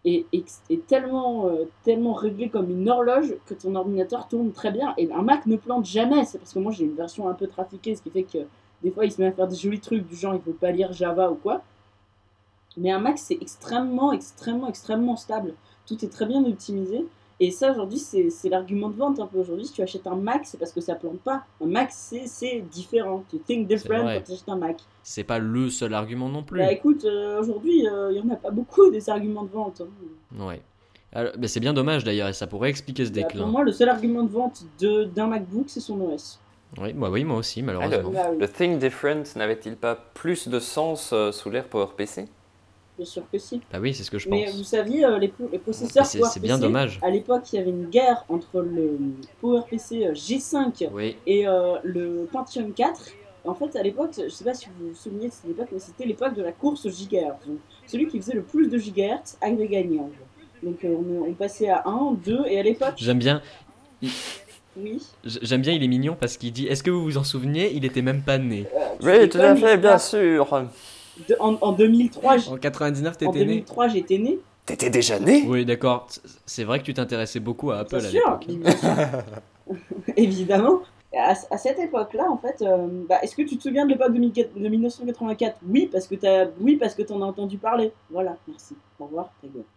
est, 0.06 0.26
est, 0.34 0.88
tellement, 0.88 1.48
euh, 1.48 1.66
tellement 1.84 2.14
réglé 2.14 2.50
comme 2.50 2.70
une 2.70 2.88
horloge 2.90 3.36
que 3.48 3.54
ton 3.54 3.76
ordinateur 3.76 4.28
tourne 4.28 4.52
très 4.52 4.72
bien. 4.72 4.94
Et 4.98 5.12
un 5.12 5.22
Mac 5.22 5.46
ne 5.46 5.56
plante 5.56 5.86
jamais. 5.86 6.26
C'est 6.26 6.38
parce 6.38 6.54
que 6.54 6.60
moi 6.60 6.72
j'ai 6.72 6.86
une 6.86 6.96
version 6.96 7.28
un 7.30 7.34
peu 7.34 7.48
trafiquée, 7.48 7.96
ce 7.96 8.02
qui 8.02 8.10
fait 8.10 8.24
que 8.24 8.40
des 8.84 8.92
fois 8.92 9.06
il 9.06 9.12
se 9.12 9.22
met 9.22 9.28
à 9.28 9.32
faire 9.32 9.48
des 9.48 9.56
jolis 9.56 9.80
trucs 9.80 10.08
du 10.08 10.16
genre 10.16 10.34
il 10.34 10.38
ne 10.38 10.42
peut 10.42 10.54
pas 10.54 10.72
lire 10.72 10.92
Java 10.94 11.32
ou 11.32 11.36
quoi. 11.36 11.62
Mais 12.78 12.92
un 12.92 13.00
Mac 13.00 13.18
c'est 13.18 13.38
extrêmement, 13.40 14.12
extrêmement, 14.12 14.68
extrêmement 14.68 15.16
stable. 15.16 15.54
Tout 15.86 16.04
est 16.04 16.10
très 16.10 16.26
bien 16.26 16.44
optimisé. 16.46 17.06
Et 17.40 17.52
ça, 17.52 17.72
aujourd'hui, 17.72 17.98
c'est 17.98 18.50
l'argument 18.50 18.90
de 18.90 18.96
vente 18.96 19.20
un 19.20 19.28
peu. 19.28 19.40
Aujourd'hui, 19.40 19.66
si 19.66 19.74
tu 19.74 19.82
achètes 19.82 20.08
un 20.08 20.16
Mac, 20.16 20.42
c'est 20.46 20.58
parce 20.58 20.72
que 20.72 20.82
ça 20.82 20.96
plante 20.96 21.20
pas. 21.20 21.44
Un 21.62 21.68
Mac, 21.68 21.90
c'est 21.92 22.62
différent. 22.72 23.24
Tu 23.30 23.40
think 23.40 23.68
different 23.68 24.04
quand 24.04 24.24
tu 24.24 24.32
achètes 24.34 24.50
un 24.50 24.58
Mac. 24.58 24.78
C'est 25.02 25.24
pas 25.24 25.40
le 25.40 25.70
seul 25.70 25.94
argument 25.94 26.30
non 26.30 26.44
plus. 26.44 26.60
Bah 26.60 26.72
écoute, 26.72 27.04
euh, 27.06 27.42
aujourd'hui, 27.42 27.88
euh, 27.88 28.12
il 28.12 28.18
y 28.18 28.22
en 28.22 28.34
a 28.34 28.38
pas 28.38 28.52
beaucoup 28.52 28.90
des 28.90 29.10
arguments 29.10 29.44
de 29.44 29.50
vente. 29.50 29.82
Hein. 29.82 30.46
Ouais. 30.46 30.62
Bah, 31.14 31.48
c'est 31.48 31.60
bien 31.60 31.74
dommage 31.74 32.04
d'ailleurs, 32.04 32.30
et 32.30 32.34
ça 32.34 32.48
pourrait 32.48 32.70
expliquer 32.70 33.06
ce 33.06 33.12
bah, 33.12 33.22
déclin. 33.22 33.42
pour 33.42 33.52
moi, 33.52 33.64
le 33.64 33.72
seul 33.72 33.90
argument 33.90 34.24
de 34.24 34.32
vente 34.32 34.64
d'un 34.80 35.28
MacBook, 35.28 35.66
c'est 35.68 35.80
son 35.80 36.00
OS. 36.02 36.40
Oui, 36.80 36.94
bah 36.94 37.10
oui, 37.12 37.24
moi 37.24 37.38
aussi, 37.38 37.62
malheureusement. 37.62 38.12
Ah, 38.18 38.32
le, 38.32 38.48
Think 38.48 38.80
Different 38.80 39.24
n'avait-il 39.36 39.76
pas 39.76 39.96
plus 39.96 40.48
de 40.48 40.60
sens 40.60 41.12
euh, 41.14 41.32
sous 41.32 41.50
l'ère 41.50 41.66
PowerPC 41.66 42.28
Bien 42.98 43.06
sûr 43.06 43.24
que 43.32 43.40
si. 43.40 43.60
Ah 43.72 43.80
oui, 43.80 43.94
c'est 43.94 44.04
ce 44.04 44.12
que 44.12 44.20
je 44.20 44.30
pense. 44.30 44.40
Mais 44.40 44.52
vous 44.52 44.64
saviez, 44.64 45.04
euh, 45.04 45.18
les, 45.18 45.34
les, 45.52 45.58
processeurs 45.58 46.06
C'est 46.06 46.40
bien 46.40 46.60
dommage. 46.60 47.00
À 47.02 47.10
l'époque, 47.10 47.52
il 47.52 47.56
y 47.56 47.60
avait 47.60 47.72
une 47.72 47.90
guerre 47.90 48.24
entre 48.30 48.62
le 48.62 48.98
PowerPC 49.42 50.06
euh, 50.06 50.14
G5 50.14 50.90
et 51.26 51.48
euh, 51.48 51.78
le 51.84 52.28
Pentium 52.32 52.72
4. 52.72 53.12
En 53.46 53.56
fait, 53.56 53.76
à 53.76 53.82
l'époque, 53.82 54.12
je 54.16 54.24
ne 54.24 54.30
sais 54.30 54.44
pas 54.44 54.54
si 54.54 54.68
vous 54.68 54.90
vous 54.90 54.96
souvenez 54.96 55.28
de 55.28 55.34
cette 55.34 55.50
époque, 55.50 55.70
mais 55.72 55.80
c'était 55.80 56.06
l'époque 56.06 56.36
de 56.36 56.44
la 56.44 56.52
course 56.52 56.88
gigahertz. 56.88 57.46
celui 57.88 58.08
qui 58.08 58.20
faisait 58.22 58.36
le 58.36 58.44
plus 58.44 58.68
de 58.68 58.78
gigahertz 58.78 59.38
avait 59.42 59.68
gagné. 59.68 60.00
Donc 60.62 60.78
on, 60.84 61.26
on, 61.28 61.34
passait 61.34 61.70
à 61.70 61.84
1, 61.86 62.14
2, 62.24 62.44
et 62.48 62.60
à 62.60 62.64
l'époque... 62.64 62.94
J'aime 62.96 63.20
bien... 63.20 63.42
Oui. 64.78 65.04
J'aime 65.24 65.62
bien, 65.62 65.74
il 65.74 65.84
est 65.84 65.88
mignon 65.88 66.16
parce 66.20 66.38
qu'il 66.38 66.52
dit 66.52 66.66
Est-ce 66.68 66.82
que 66.82 66.90
vous 66.90 67.04
vous 67.04 67.18
en 67.18 67.24
souvenez 67.24 67.72
Il 67.74 67.86
était 67.86 68.02
même 68.02 68.24
pas 68.24 68.40
né. 68.40 68.66
oui, 69.02 69.30
tout 69.30 69.38
à 69.38 69.56
fait, 69.56 69.78
bien 69.78 69.98
sûr 69.98 70.68
en, 71.40 71.72
2003. 71.72 72.50
En 72.50 72.58
99, 72.58 73.18
t'étais 73.18 73.32
né. 73.32 73.42
En 73.42 73.46
2003, 73.46 73.88
j'étais 73.90 74.18
né. 74.18 74.40
T'étais 74.66 74.90
déjà 74.90 75.20
né? 75.20 75.44
Oui, 75.48 75.66
d'accord. 75.66 76.08
C'est 76.46 76.64
vrai 76.64 76.80
que 76.80 76.86
tu 76.86 76.94
t'intéressais 76.94 77.40
beaucoup 77.40 77.72
à 77.72 77.80
Apple 77.80 77.98
à 77.98 78.10
l'époque. 78.10 78.48
Évidemment. 80.18 80.82
À, 81.16 81.36
cette 81.58 81.78
époque-là, 81.78 82.26
en 82.28 82.38
fait, 82.38 82.64
euh, 82.64 82.88
bah, 83.08 83.20
est-ce 83.22 83.36
que 83.36 83.44
tu 83.44 83.56
te 83.58 83.62
souviens 83.62 83.86
de 83.86 83.92
l'époque 83.92 84.14
de, 84.14 84.68
1984 84.68 85.58
Oui, 85.68 85.88
parce 85.92 86.08
que 86.08 86.16
t'as, 86.16 86.48
oui, 86.60 86.76
parce 86.78 86.96
que 86.96 87.04
t'en 87.04 87.22
as 87.22 87.26
entendu 87.26 87.58
parler. 87.58 87.92
Voilà, 88.10 88.36
merci. 88.48 88.76
Au 89.00 89.06
revoir, 89.06 89.30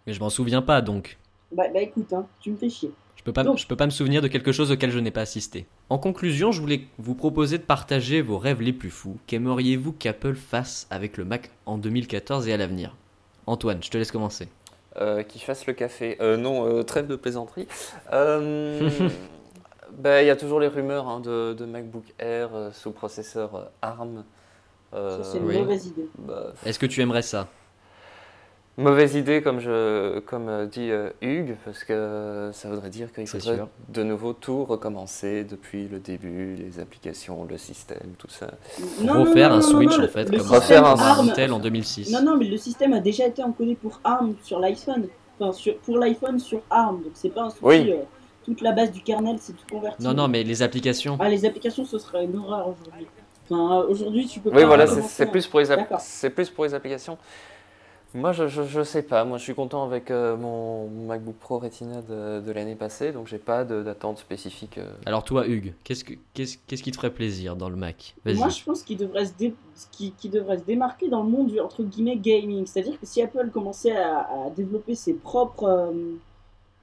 Mais 0.06 0.14
je 0.14 0.20
m'en 0.20 0.30
souviens 0.30 0.62
pas, 0.62 0.80
donc. 0.80 1.18
Bah, 1.52 1.64
bah 1.72 1.80
écoute, 1.80 2.12
hein, 2.12 2.26
tu 2.40 2.50
me 2.50 2.56
fais 2.56 2.68
chier. 2.68 2.90
Je 3.16 3.22
peux 3.22 3.32
pas, 3.32 3.56
je 3.56 3.66
peux 3.66 3.76
pas 3.76 3.86
me 3.86 3.90
souvenir 3.90 4.22
de 4.22 4.28
quelque 4.28 4.52
chose 4.52 4.70
auquel 4.70 4.90
je 4.90 4.98
n'ai 4.98 5.10
pas 5.10 5.22
assisté. 5.22 5.66
En 5.88 5.98
conclusion, 5.98 6.52
je 6.52 6.60
voulais 6.60 6.82
vous 6.98 7.14
proposer 7.14 7.58
de 7.58 7.62
partager 7.62 8.20
vos 8.20 8.38
rêves 8.38 8.60
les 8.60 8.72
plus 8.72 8.90
fous. 8.90 9.18
Qu'aimeriez-vous 9.26 9.92
qu'Apple 9.92 10.34
fasse 10.34 10.86
avec 10.90 11.16
le 11.16 11.24
Mac 11.24 11.50
en 11.64 11.78
2014 11.78 12.46
et 12.46 12.52
à 12.52 12.56
l'avenir? 12.56 12.94
Antoine, 13.46 13.82
je 13.82 13.90
te 13.90 13.98
laisse 13.98 14.12
commencer. 14.12 14.48
Euh, 15.00 15.22
qui 15.22 15.38
fasse 15.38 15.66
le 15.66 15.72
café. 15.72 16.16
Euh, 16.20 16.36
non, 16.36 16.66
euh, 16.66 16.82
trêve 16.82 17.06
de 17.06 17.16
plaisanterie. 17.16 17.66
Ben, 19.92 20.20
il 20.20 20.26
y 20.26 20.30
a 20.30 20.36
toujours 20.36 20.58
les 20.58 20.66
rumeurs 20.66 21.08
hein, 21.08 21.20
de, 21.20 21.64
MacBook 21.64 22.04
Air 22.18 22.50
sous 22.72 22.90
processeur 22.90 23.70
ARM. 23.80 24.24
ça, 24.92 25.22
c'est 25.22 25.38
une 25.38 25.44
mauvaise 25.44 25.86
idée. 25.86 26.08
Bah, 26.18 26.52
Est-ce 26.66 26.78
que 26.78 26.86
tu 26.86 27.00
aimerais 27.00 27.22
ça? 27.22 27.48
Mauvaise 28.78 29.14
idée, 29.14 29.40
comme, 29.40 29.58
je, 29.58 30.18
comme 30.20 30.66
dit 30.66 30.90
Hugues, 31.22 31.56
parce 31.64 31.82
que 31.82 32.50
ça 32.52 32.68
voudrait 32.68 32.90
dire 32.90 33.10
qu'il 33.10 33.26
faudrait 33.26 33.60
de 33.88 34.02
nouveau 34.02 34.34
tout 34.34 34.64
recommencer 34.64 35.44
depuis 35.44 35.88
le 35.88 35.98
début, 35.98 36.56
les 36.56 36.78
applications, 36.78 37.46
le 37.48 37.56
système, 37.56 38.12
tout 38.18 38.28
ça. 38.28 38.48
refaire 39.08 39.52
un 39.52 39.62
switch 39.62 39.98
en 39.98 40.08
fait, 40.08 40.30
comme 40.30 40.46
refaire 40.46 40.84
un 40.84 41.26
Intel 41.26 41.52
en 41.52 41.58
2006. 41.58 42.12
Non, 42.12 42.22
non, 42.22 42.36
mais 42.36 42.44
le 42.46 42.58
système 42.58 42.92
a 42.92 43.00
déjà 43.00 43.26
été 43.26 43.42
encodé 43.42 43.76
pour 43.76 43.98
ARM 44.04 44.34
sur 44.42 44.60
l'iPhone, 44.60 45.08
enfin, 45.40 45.58
pour 45.84 45.96
l'iPhone 45.96 46.38
sur 46.38 46.60
ARM, 46.68 47.02
donc 47.02 47.12
c'est 47.14 47.30
pas 47.30 47.44
un 47.44 47.50
souci. 47.50 47.90
Euh, 47.90 48.02
toute 48.44 48.60
la 48.60 48.72
base 48.72 48.92
du 48.92 49.00
kernel, 49.00 49.38
c'est 49.40 49.54
tout 49.54 49.66
converti. 49.70 50.04
Non, 50.04 50.12
non, 50.12 50.28
mais 50.28 50.44
les 50.44 50.62
applications. 50.62 51.16
Ah, 51.18 51.28
les 51.28 51.44
applications, 51.44 51.84
ce 51.84 51.98
serait 51.98 52.26
une 52.26 52.36
horreur 52.36 52.68
aujourd'hui. 52.68 53.06
Enfin, 53.48 53.86
aujourd'hui, 53.88 54.26
tu 54.26 54.40
peux 54.40 54.50
pas. 54.50 54.58
Oui, 54.58 54.64
voilà, 54.64 54.86
c'est 54.86 55.26
plus, 55.26 55.46
pour 55.46 55.60
les 55.60 55.66
c'est 55.98 56.30
plus 56.30 56.50
pour 56.50 56.64
les 56.64 56.74
applications. 56.74 57.16
Moi, 58.14 58.32
je, 58.32 58.46
je, 58.46 58.82
sais 58.82 59.02
pas. 59.02 59.24
Moi, 59.24 59.36
je 59.36 59.42
suis 59.42 59.54
content 59.54 59.84
avec 59.84 60.10
euh, 60.10 60.36
mon 60.36 60.88
MacBook 60.88 61.36
Pro 61.36 61.58
Retina 61.58 62.00
de, 62.02 62.50
l'année 62.52 62.74
passée, 62.74 63.12
donc 63.12 63.26
j'ai 63.26 63.38
pas 63.38 63.64
d'attente 63.64 64.18
spécifique. 64.18 64.78
Euh. 64.78 64.90
Alors 65.04 65.24
toi, 65.24 65.46
Hugues, 65.46 65.74
qu'est-ce, 65.84 66.04
que, 66.04 66.14
qu'est-ce, 66.32 66.56
qu'est-ce 66.66 66.82
qui 66.82 66.92
te 66.92 66.96
ferait 66.96 67.12
plaisir 67.12 67.56
dans 67.56 67.68
le 67.68 67.76
Mac 67.76 68.14
Moi, 68.24 68.48
je 68.48 68.64
pense 68.64 68.82
qu'il 68.82 68.96
devrait, 68.96 69.26
se 69.26 69.32
qui, 69.92 70.28
devrait 70.28 70.58
se 70.58 70.64
démarquer 70.64 71.08
dans 71.08 71.22
le 71.22 71.28
monde 71.28 71.48
du 71.48 71.60
entre 71.60 71.82
guillemets 71.82 72.16
gaming. 72.16 72.66
C'est-à-dire 72.66 72.98
que 72.98 73.06
si 73.06 73.20
Apple 73.20 73.50
commençait 73.52 73.96
à, 73.96 74.26
développer 74.56 74.94
ses 74.94 75.12
propres, 75.14 75.64
euh, 75.64 76.16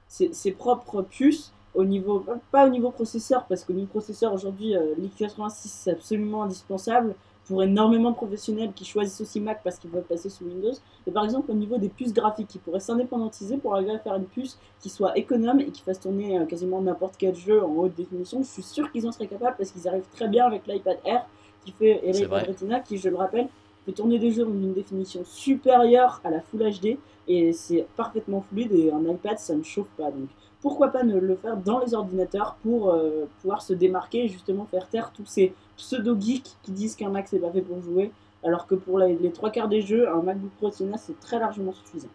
ses, 0.08 0.52
propres 0.52 1.02
puces, 1.02 1.52
au 1.74 1.84
niveau, 1.84 2.24
pas 2.52 2.66
au 2.66 2.70
niveau 2.70 2.90
processeur, 2.90 3.46
parce 3.46 3.64
qu'au 3.64 3.72
niveau 3.72 3.88
processeur 3.88 4.32
aujourd'hui, 4.32 4.74
l'I86 5.00 5.50
c'est 5.50 5.90
absolument 5.90 6.44
indispensable 6.44 7.16
pour 7.46 7.62
énormément 7.62 8.10
de 8.10 8.16
professionnels 8.16 8.72
qui 8.74 8.84
choisissent 8.84 9.20
aussi 9.20 9.40
Mac 9.40 9.60
parce 9.62 9.78
qu'ils 9.78 9.90
veulent 9.90 10.04
passer 10.04 10.30
sous 10.30 10.44
Windows. 10.44 10.72
Et 11.06 11.10
par 11.10 11.24
exemple, 11.24 11.50
au 11.50 11.54
niveau 11.54 11.76
des 11.76 11.88
puces 11.88 12.12
graphiques, 12.12 12.54
ils 12.54 12.60
pourraient 12.60 12.80
s'indépendantiser 12.80 13.58
pour 13.58 13.74
arriver 13.74 13.92
à 13.92 13.98
faire 13.98 14.14
une 14.14 14.24
puce 14.24 14.58
qui 14.80 14.88
soit 14.88 15.16
économe 15.18 15.60
et 15.60 15.66
qui 15.66 15.82
fasse 15.82 16.00
tourner 16.00 16.38
euh, 16.38 16.46
quasiment 16.46 16.80
n'importe 16.80 17.16
quel 17.18 17.34
jeu 17.34 17.62
en 17.62 17.74
haute 17.76 17.94
définition. 17.94 18.42
Je 18.42 18.48
suis 18.48 18.62
sûr 18.62 18.90
qu'ils 18.90 19.06
en 19.06 19.12
seraient 19.12 19.26
capables 19.26 19.56
parce 19.56 19.70
qu'ils 19.70 19.86
arrivent 19.86 20.08
très 20.14 20.28
bien 20.28 20.46
avec 20.46 20.66
l'iPad 20.66 20.98
Air 21.04 21.26
qui 21.64 21.72
fait 21.72 22.00
et 22.02 22.12
l'iPad 22.12 22.46
Retina 22.46 22.80
qui, 22.80 22.96
je 22.96 23.08
le 23.08 23.16
rappelle, 23.16 23.48
peut 23.84 23.92
tourner 23.92 24.18
des 24.18 24.30
jeux 24.30 24.44
dans 24.44 24.50
une 24.50 24.72
définition 24.72 25.22
supérieure 25.24 26.20
à 26.24 26.30
la 26.30 26.40
Full 26.40 26.60
HD 26.60 26.98
et 27.28 27.52
c'est 27.52 27.86
parfaitement 27.96 28.42
fluide 28.42 28.72
et 28.72 28.90
un 28.90 29.02
iPad 29.02 29.38
ça 29.38 29.54
ne 29.54 29.62
chauffe 29.62 29.90
pas. 29.96 30.10
Donc 30.10 30.28
pourquoi 30.62 30.88
pas 30.88 31.02
ne 31.02 31.18
le 31.18 31.36
faire 31.36 31.58
dans 31.58 31.80
les 31.80 31.92
ordinateurs 31.92 32.56
pour 32.62 32.90
euh, 32.90 33.26
pouvoir 33.42 33.60
se 33.60 33.74
démarquer 33.74 34.24
et 34.24 34.28
justement 34.28 34.64
faire 34.64 34.88
taire 34.88 35.12
tous 35.14 35.26
ces 35.26 35.52
pseudo-geeks 35.76 36.56
qui 36.62 36.72
disent 36.72 36.96
qu'un 36.96 37.10
Mac 37.10 37.28
c'est 37.28 37.38
pas 37.38 37.50
fait 37.50 37.62
pour 37.62 37.80
jouer, 37.80 38.10
alors 38.44 38.66
que 38.66 38.74
pour 38.74 38.98
les, 38.98 39.16
trois 39.32 39.50
quarts 39.50 39.68
des 39.68 39.82
jeux, 39.82 40.08
un 40.08 40.22
MacBook 40.22 40.50
Pro 40.58 40.66
Retina 40.66 40.96
c'est 40.96 41.18
très 41.20 41.38
largement 41.38 41.72
suffisant. 41.72 42.08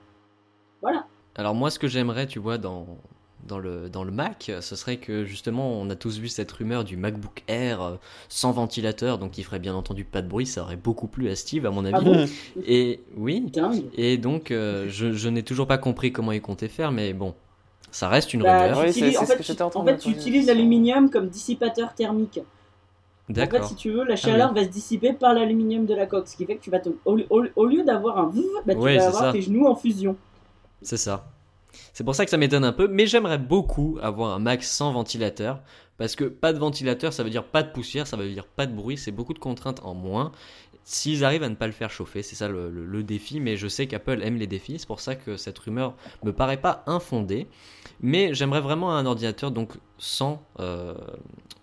Voilà. 0.82 1.06
Alors 1.36 1.56
moi 1.56 1.70
ce 1.70 1.80
que 1.80 1.88
j'aimerais, 1.88 2.28
tu 2.28 2.40
vois, 2.40 2.58
dans, 2.58 2.88
dans 3.48 3.60
le, 3.60 3.90
dans 3.90 4.04
le 4.04 4.12
Mac, 4.12 4.52
ce 4.62 4.76
serait 4.76 4.98
que 4.98 5.26
justement 5.26 5.72
on 5.72 5.90
a 5.90 5.96
tous 5.96 6.20
vu 6.20 6.28
cette 6.28 6.52
rumeur 6.52 6.84
du 6.84 6.98
MacBook 6.98 7.44
Air 7.48 7.82
euh, 7.82 7.96
sans 8.28 8.52
ventilateur, 8.52 9.18
donc 9.18 9.32
qui 9.32 9.44
ferait 9.44 9.60
bien 9.60 9.76
entendu 9.76 10.06
pas 10.06 10.22
de 10.22 10.28
bruit, 10.28 10.46
ça 10.46 10.62
aurait 10.62 10.76
beaucoup 10.76 11.08
plu 11.08 11.30
à 11.30 11.36
Steve 11.36 11.66
à 11.66 11.72
mon 11.72 11.86
avis. 11.86 12.28
Ah 12.28 12.62
et 12.66 13.02
oui, 13.18 13.52
et 13.96 14.18
donc 14.18 14.52
euh, 14.52 14.88
je, 14.90 15.14
je 15.14 15.30
n'ai 15.30 15.44
toujours 15.44 15.68
pas 15.68 15.78
compris 15.78 16.12
comment 16.12 16.32
il 16.32 16.42
comptait 16.42 16.68
faire, 16.68 16.92
mais 16.92 17.14
bon, 17.14 17.34
ça 17.92 18.08
reste 18.08 18.34
une 18.34 18.44
bah, 18.44 18.64
rumeur. 18.64 18.80
en 18.80 19.86
fait, 19.86 19.98
tu, 19.98 20.10
utilises 20.10 20.48
l'aluminium 20.48 21.10
comme 21.10 21.28
dissipateur 21.28 21.94
thermique. 21.94 22.40
D'accord. 23.30 23.60
En 23.60 23.64
fait, 23.64 23.70
si 23.70 23.76
tu 23.76 23.92
veux, 23.92 24.04
la 24.04 24.14
ah 24.14 24.18
chaleur 24.18 24.54
va 24.54 24.64
se 24.64 24.70
dissiper 24.70 25.14
par 25.14 25.34
l'aluminium 25.34 25.86
de 25.86 25.94
la 25.94 26.08
coque, 26.08 26.28
ce 26.28 26.36
qui 26.36 26.46
fait 26.46 26.56
que 26.56 26.64
tu 26.64 26.72
vas 26.72 26.80
te... 26.80 26.90
au, 27.06 27.66
lieu 27.66 27.84
d'avoir 27.84 28.18
un 28.18 28.32
bah, 28.66 28.74
tu 28.74 28.82
vas 28.82 29.08
avoir 29.08 29.32
tes 29.32 29.42
genoux 29.42 29.68
en 29.68 29.76
fusion. 29.76 30.16
C'est 30.82 30.98
ça. 30.98 31.28
C'est 31.94 32.04
pour 32.04 32.16
ça 32.16 32.26
que 32.26 32.32
ça 32.32 32.38
m'étonne 32.38 32.64
un 32.64 32.72
peu, 32.72 32.88
mais 32.88 33.06
j'aimerais 33.06 33.38
beaucoup 33.38 34.00
avoir 34.02 34.34
un 34.34 34.40
Mac 34.40 34.64
sans 34.64 34.92
ventilateur, 34.92 35.60
parce 35.98 36.16
que 36.16 36.24
pas 36.24 36.54
de 36.54 36.58
ventilateur, 36.58 37.14
ça 37.14 37.24
veut 37.24 37.30
dire 37.30 37.44
pas 37.44 37.62
de 37.62 37.72
poussière, 37.72 38.08
ça 38.08 38.18
veut 38.18 38.30
dire 38.30 38.48
pas 38.48 38.66
de 38.66 38.74
bruit, 38.74 38.98
c'est 38.98 39.12
beaucoup 39.12 39.34
de 39.34 39.40
contraintes 39.40 39.82
en 39.84 39.94
moins. 39.94 40.32
S'ils 40.92 41.24
arrivent 41.24 41.44
à 41.44 41.50
ne 41.50 41.54
pas 41.54 41.68
le 41.68 41.72
faire 41.72 41.92
chauffer, 41.92 42.24
c'est 42.24 42.36
ça 42.36 42.48
le, 42.48 43.04
défi, 43.04 43.40
mais 43.40 43.58
je 43.58 43.68
sais 43.68 43.86
qu'Apple 43.86 44.24
aime 44.24 44.38
les 44.38 44.48
défis, 44.48 44.80
c'est 44.80 44.88
pour 44.88 45.02
ça 45.02 45.14
que 45.14 45.38
cette 45.38 45.60
rumeur 45.60 45.94
me 46.24 46.34
paraît 46.34 46.60
pas 46.60 46.84
infondée. 46.88 47.46
Mais 48.02 48.34
j'aimerais 48.34 48.60
vraiment 48.60 48.96
un 48.96 49.06
ordinateur 49.06 49.52
donc 49.52 49.74
sans, 50.00 50.42
euh, 50.60 50.96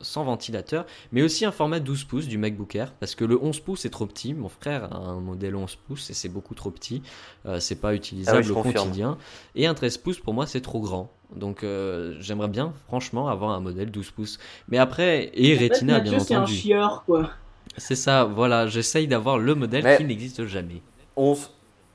sans 0.01 0.23
ventilateur, 0.23 0.87
mais 1.11 1.23
aussi 1.23 1.45
un 1.45 1.51
format 1.51 1.81
12 1.81 2.05
pouces 2.05 2.29
du 2.29 2.39
MacBook 2.39 2.77
Air, 2.77 2.93
parce 3.01 3.17
que 3.17 3.25
le 3.25 3.37
11 3.43 3.59
pouces 3.59 3.85
est 3.85 3.91
trop 3.91 4.07
petit. 4.07 4.33
Mon 4.33 4.49
frère 4.49 4.95
a 4.95 4.99
un 4.99 5.19
modèle 5.19 5.57
11 5.57 5.75
pouces 5.75 6.09
et 6.09 6.15
c'est 6.15 6.29
beaucoup 6.29 6.55
trop 6.55 6.71
petit. 6.71 7.03
Euh, 7.47 7.59
c'est 7.59 7.81
pas 7.81 7.97
utilisable 7.97 8.47
ah 8.47 8.53
au 8.53 8.63
quotidien. 8.63 9.19
Et 9.57 9.67
un 9.67 9.75
13 9.75 9.99
pouces 9.99 10.21
pour 10.21 10.35
moi 10.35 10.47
c'est 10.47 10.61
trop 10.61 10.79
grand. 10.79 11.11
Donc 11.35 11.65
euh, 11.65 12.15
j'aimerais 12.21 12.47
bien 12.47 12.73
franchement 12.87 13.27
avoir 13.27 13.51
un 13.51 13.61
modèle 13.61 13.91
12 13.91 14.09
pouces. 14.13 14.39
Mais 14.69 14.79
après, 14.79 15.33
et 15.35 15.57
Retina 15.57 15.99
bien 15.99 16.13
entendu. 16.13 16.27
C'est 16.29 16.35
un 16.37 16.47
chieur 16.47 17.03
quoi. 17.05 17.33
C'est 17.79 17.95
ça, 17.95 18.25
voilà, 18.25 18.67
j'essaye 18.67 19.07
d'avoir 19.07 19.39
le 19.39 19.55
modèle 19.55 19.97
qui 19.97 20.05
n'existe 20.05 20.47
jamais. 20.47 20.83
11, 21.17 21.51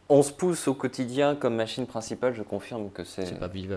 11 0.10 0.32
pouces 0.32 0.68
au 0.68 0.74
quotidien 0.74 1.36
comme 1.36 1.56
machine 1.56 1.86
principale, 1.86 2.34
je 2.34 2.44
confirme 2.44 2.90
que 2.92 3.04
c'est 3.04 3.34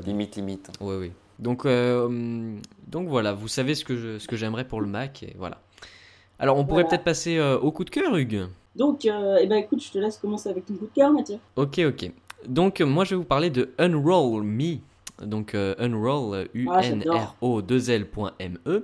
limite 0.06 0.36
limite. 0.36 0.70
Oui, 0.80 0.96
oui. 0.96 1.12
Donc, 1.38 1.64
euh, 1.66 2.56
donc 2.86 3.08
voilà, 3.08 3.32
vous 3.32 3.48
savez 3.48 3.74
ce 3.74 3.84
que, 3.84 4.18
ce 4.18 4.28
que 4.28 4.36
j'aimerais 4.36 4.66
pour 4.66 4.80
le 4.80 4.86
Mac. 4.86 5.22
Et 5.22 5.34
voilà. 5.38 5.60
Alors 6.38 6.56
on 6.58 6.64
pourrait 6.64 6.84
peut-être 6.84 7.04
passer 7.04 7.38
euh, 7.38 7.58
au 7.58 7.72
coup 7.72 7.84
de 7.84 7.90
cœur, 7.90 8.16
Hugues. 8.16 8.46
Donc, 8.76 9.04
euh, 9.04 9.38
eh 9.40 9.46
ben, 9.46 9.56
écoute, 9.56 9.82
je 9.82 9.90
te 9.90 9.98
laisse 9.98 10.18
commencer 10.18 10.48
avec 10.48 10.66
ton 10.66 10.74
coup 10.74 10.86
de 10.86 10.94
cœur, 10.94 11.12
Mathieu. 11.12 11.36
Ok, 11.56 11.80
ok. 11.86 12.10
Donc 12.48 12.80
moi 12.82 13.04
je 13.04 13.10
vais 13.10 13.16
vous 13.16 13.24
parler 13.24 13.48
de 13.48 13.72
Unroll 13.78 14.42
Me 14.42 14.76
donc 15.26 15.54
euh, 15.54 15.74
unroll, 15.78 16.48
U-N-R-O-2-L.me. 16.54 18.58
Ah, 18.66 18.78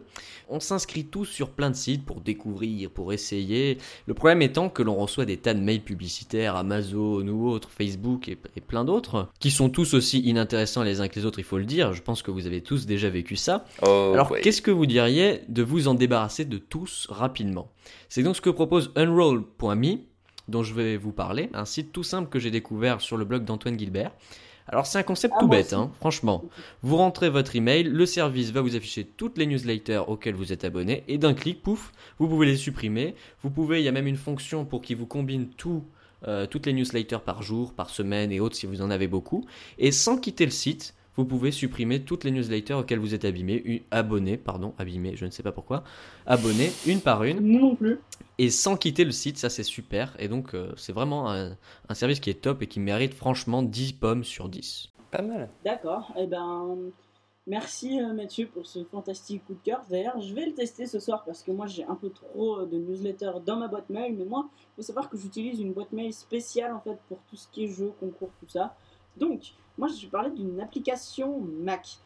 on 0.48 0.60
s'inscrit 0.60 1.04
tous 1.04 1.24
sur 1.24 1.50
plein 1.50 1.70
de 1.70 1.76
sites 1.76 2.04
pour 2.04 2.20
découvrir, 2.20 2.90
pour 2.90 3.12
essayer. 3.12 3.78
Le 4.06 4.14
problème 4.14 4.42
étant 4.42 4.68
que 4.68 4.82
l'on 4.82 4.96
reçoit 4.96 5.24
des 5.24 5.36
tas 5.36 5.54
de 5.54 5.60
mails 5.60 5.82
publicitaires, 5.82 6.56
Amazon 6.56 7.26
ou 7.28 7.48
autres, 7.48 7.70
Facebook 7.70 8.28
et, 8.28 8.36
plein 8.60 8.84
d'autres, 8.84 9.28
qui 9.38 9.50
sont 9.50 9.70
tous 9.70 9.94
aussi 9.94 10.20
inintéressants 10.20 10.82
les 10.82 11.00
uns 11.00 11.08
que 11.08 11.18
les 11.18 11.26
autres, 11.26 11.38
il 11.38 11.44
faut 11.44 11.58
le 11.58 11.64
dire. 11.64 11.92
Je 11.92 12.02
pense 12.02 12.22
que 12.22 12.30
vous 12.30 12.46
avez 12.46 12.62
tous 12.62 12.86
déjà 12.86 13.10
vécu 13.10 13.36
ça. 13.36 13.64
Oh, 13.82 14.10
Alors 14.12 14.36
qu'est-ce 14.38 14.62
que 14.62 14.70
vous 14.70 14.86
diriez 14.86 15.42
de 15.48 15.62
vous 15.62 15.88
en 15.88 15.94
débarrasser 15.94 16.44
de 16.44 16.58
tous 16.58 17.06
rapidement? 17.10 17.70
C'est 18.08 18.22
donc 18.22 18.36
ce 18.36 18.40
que 18.40 18.50
propose 18.50 18.92
unroll.me 18.96 20.10
dont 20.50 20.62
je 20.62 20.74
vais 20.74 20.96
vous 20.96 21.12
parler, 21.12 21.48
un 21.54 21.64
site 21.64 21.92
tout 21.92 22.02
simple 22.02 22.28
que 22.28 22.38
j'ai 22.38 22.50
découvert 22.50 23.00
sur 23.00 23.16
le 23.16 23.24
blog 23.24 23.44
d'Antoine 23.44 23.78
Gilbert. 23.78 24.12
Alors 24.72 24.86
c'est 24.86 24.98
un 24.98 25.02
concept 25.02 25.34
ah, 25.36 25.40
tout 25.40 25.48
bête, 25.48 25.72
hein, 25.72 25.90
franchement. 25.98 26.44
Vous 26.82 26.96
rentrez 26.96 27.28
votre 27.28 27.56
email, 27.56 27.82
le 27.82 28.06
service 28.06 28.52
va 28.52 28.60
vous 28.60 28.76
afficher 28.76 29.04
toutes 29.04 29.36
les 29.36 29.46
newsletters 29.46 30.04
auxquelles 30.06 30.36
vous 30.36 30.52
êtes 30.52 30.64
abonné, 30.64 31.02
et 31.08 31.18
d'un 31.18 31.34
clic, 31.34 31.60
pouf, 31.60 31.92
vous 32.20 32.28
pouvez 32.28 32.46
les 32.46 32.56
supprimer. 32.56 33.16
Vous 33.42 33.50
pouvez, 33.50 33.80
il 33.80 33.84
y 33.84 33.88
a 33.88 33.92
même 33.92 34.06
une 34.06 34.16
fonction 34.16 34.64
pour 34.64 34.80
qui 34.80 34.94
vous 34.94 35.06
combine 35.06 35.48
tout, 35.48 35.82
euh, 36.28 36.46
toutes 36.46 36.66
les 36.66 36.72
newsletters 36.72 37.18
par 37.24 37.42
jour, 37.42 37.74
par 37.74 37.90
semaine 37.90 38.30
et 38.30 38.38
autres 38.38 38.54
si 38.54 38.66
vous 38.66 38.80
en 38.80 38.90
avez 38.90 39.08
beaucoup. 39.08 39.44
Et 39.78 39.90
sans 39.90 40.16
quitter 40.16 40.44
le 40.44 40.52
site, 40.52 40.94
vous 41.20 41.26
pouvez 41.26 41.50
supprimer 41.50 42.02
toutes 42.02 42.24
les 42.24 42.30
newsletters 42.30 42.74
auxquelles 42.74 42.98
vous 42.98 43.14
êtes 43.14 43.24
abîmé, 43.24 43.84
abonné, 43.90 44.36
pardon, 44.36 44.74
abîmé, 44.78 45.16
je 45.16 45.26
ne 45.26 45.30
sais 45.30 45.42
pas 45.42 45.52
pourquoi, 45.52 45.84
abonné 46.26 46.70
une 46.86 47.00
par 47.00 47.24
une. 47.24 47.40
Non 47.40 47.76
plus 47.76 47.98
et 48.42 48.48
sans 48.48 48.78
quitter 48.78 49.04
le 49.04 49.10
site, 49.10 49.36
ça 49.36 49.50
c'est 49.50 49.62
super. 49.62 50.16
Et 50.18 50.26
donc 50.26 50.54
euh, 50.54 50.72
c'est 50.74 50.94
vraiment 50.94 51.30
un, 51.30 51.58
service 51.92 52.20
qui 52.20 52.30
est 52.30 52.40
top 52.40 52.62
et 52.62 52.66
qui 52.66 52.80
mérite 52.80 53.12
franchement 53.12 53.62
10 53.62 53.92
pommes 53.92 54.24
sur 54.24 54.48
10. 54.48 54.88
Pas 55.10 55.20
mal. 55.20 55.50
D'accord, 55.62 56.10
et 56.16 56.22
eh 56.22 56.26
ben 56.26 56.78
merci 57.46 58.00
euh, 58.00 58.14
Mathieu 58.14 58.46
pour 58.46 58.64
ce 58.64 58.82
fantastique 58.84 59.44
coup 59.44 59.52
de 59.52 59.58
cœur. 59.62 59.82
D'ailleurs, 59.90 60.18
je 60.22 60.32
vais 60.32 60.46
le 60.46 60.54
tester 60.54 60.86
ce 60.86 60.98
soir 61.00 61.22
parce 61.26 61.42
que 61.42 61.50
moi 61.50 61.66
j'ai 61.66 61.84
un 61.84 61.96
peu 61.96 62.08
trop 62.08 62.64
de 62.64 62.78
newsletters 62.78 63.40
dans 63.44 63.56
ma 63.56 63.68
boîte 63.68 63.90
mail, 63.90 64.16
mais 64.16 64.24
moi, 64.24 64.48
il 64.56 64.76
faut 64.76 64.82
savoir 64.82 65.10
que 65.10 65.18
j'utilise 65.18 65.60
une 65.60 65.74
boîte 65.74 65.92
mail 65.92 66.14
spéciale 66.14 66.72
en 66.72 66.80
fait 66.80 66.96
pour 67.08 67.18
tout 67.28 67.36
ce 67.36 67.46
qui 67.48 67.64
est 67.64 67.68
jeux, 67.68 67.92
concours, 68.00 68.30
tout 68.40 68.48
ça. 68.48 68.74
Donc, 69.18 69.52
moi 69.80 69.88
je 69.88 70.02
vais 70.02 70.10
parler 70.10 70.30
d'une 70.30 70.60
application 70.60 71.40
Mac. 71.40 71.96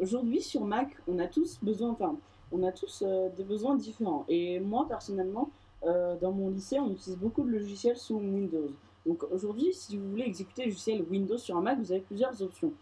Aujourd'hui 0.00 0.42
sur 0.42 0.64
Mac, 0.64 0.88
on 1.06 1.20
a 1.20 1.28
tous 1.28 1.60
besoin, 1.62 1.90
enfin, 1.90 2.16
on 2.50 2.64
a 2.64 2.72
tous 2.72 3.04
euh, 3.06 3.28
des 3.36 3.44
besoins 3.44 3.76
différents. 3.76 4.24
Et 4.28 4.58
moi 4.58 4.86
personnellement, 4.88 5.48
euh, 5.84 6.16
dans 6.20 6.32
mon 6.32 6.50
lycée, 6.50 6.80
on 6.80 6.90
utilise 6.90 7.16
beaucoup 7.16 7.44
de 7.44 7.50
logiciels 7.50 7.96
sous 7.96 8.16
Windows. 8.16 8.72
Donc 9.06 9.22
aujourd'hui, 9.30 9.72
si 9.72 9.96
vous 9.96 10.10
voulez 10.10 10.24
exécuter 10.24 10.62
le 10.62 10.70
logiciel 10.70 11.04
Windows 11.08 11.38
sur 11.38 11.56
un 11.56 11.60
Mac, 11.60 11.78
vous 11.78 11.92
avez 11.92 12.00
plusieurs 12.00 12.42
options. 12.42 12.72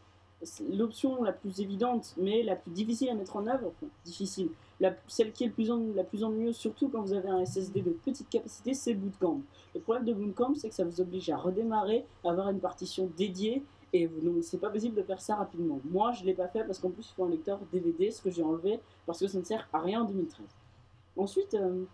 l'option 0.70 1.22
la 1.22 1.32
plus 1.32 1.60
évidente, 1.60 2.14
mais 2.16 2.42
la 2.42 2.56
plus 2.56 2.70
difficile 2.70 3.10
à 3.10 3.14
mettre 3.14 3.36
en 3.36 3.46
œuvre, 3.46 3.70
difficile, 4.06 4.48
la, 4.80 4.94
celle 5.08 5.32
qui 5.32 5.44
est 5.44 5.52
la 5.94 6.04
plus 6.04 6.24
ennuyeuse, 6.24 6.56
surtout 6.56 6.88
quand 6.88 7.02
vous 7.02 7.12
avez 7.12 7.28
un 7.28 7.44
SSD 7.44 7.82
de 7.82 7.90
petite 7.90 8.30
capacité, 8.30 8.72
c'est 8.72 8.94
Bootcamp. 8.94 9.42
Le 9.74 9.80
problème 9.82 10.06
de 10.06 10.14
Bootcamp, 10.14 10.54
c'est 10.54 10.70
que 10.70 10.74
ça 10.74 10.84
vous 10.84 11.02
oblige 11.02 11.28
à 11.28 11.36
redémarrer, 11.36 12.06
à 12.24 12.30
avoir 12.30 12.48
une 12.48 12.60
partition 12.60 13.10
dédiée, 13.14 13.62
et 13.92 14.08
donc 14.08 14.42
c'est 14.42 14.58
pas 14.58 14.70
possible 14.70 14.96
de 14.96 15.02
faire 15.02 15.20
ça 15.20 15.36
rapidement. 15.36 15.80
Moi, 15.84 16.12
je 16.12 16.24
l'ai 16.24 16.34
pas 16.34 16.48
fait 16.48 16.64
parce 16.64 16.78
qu'en 16.78 16.90
plus, 16.90 17.08
il 17.10 17.14
faut 17.14 17.24
un 17.24 17.30
lecteur 17.30 17.58
DVD, 17.72 18.10
ce 18.10 18.22
que 18.22 18.30
j'ai 18.30 18.42
enlevé 18.42 18.80
parce 19.06 19.20
que 19.20 19.26
ça 19.26 19.38
ne 19.38 19.44
sert 19.44 19.68
à 19.72 19.80
rien 19.80 20.02
en 20.02 20.04
2013. 20.04 20.46
Ensuite, 21.16 21.54
euh, 21.54 21.84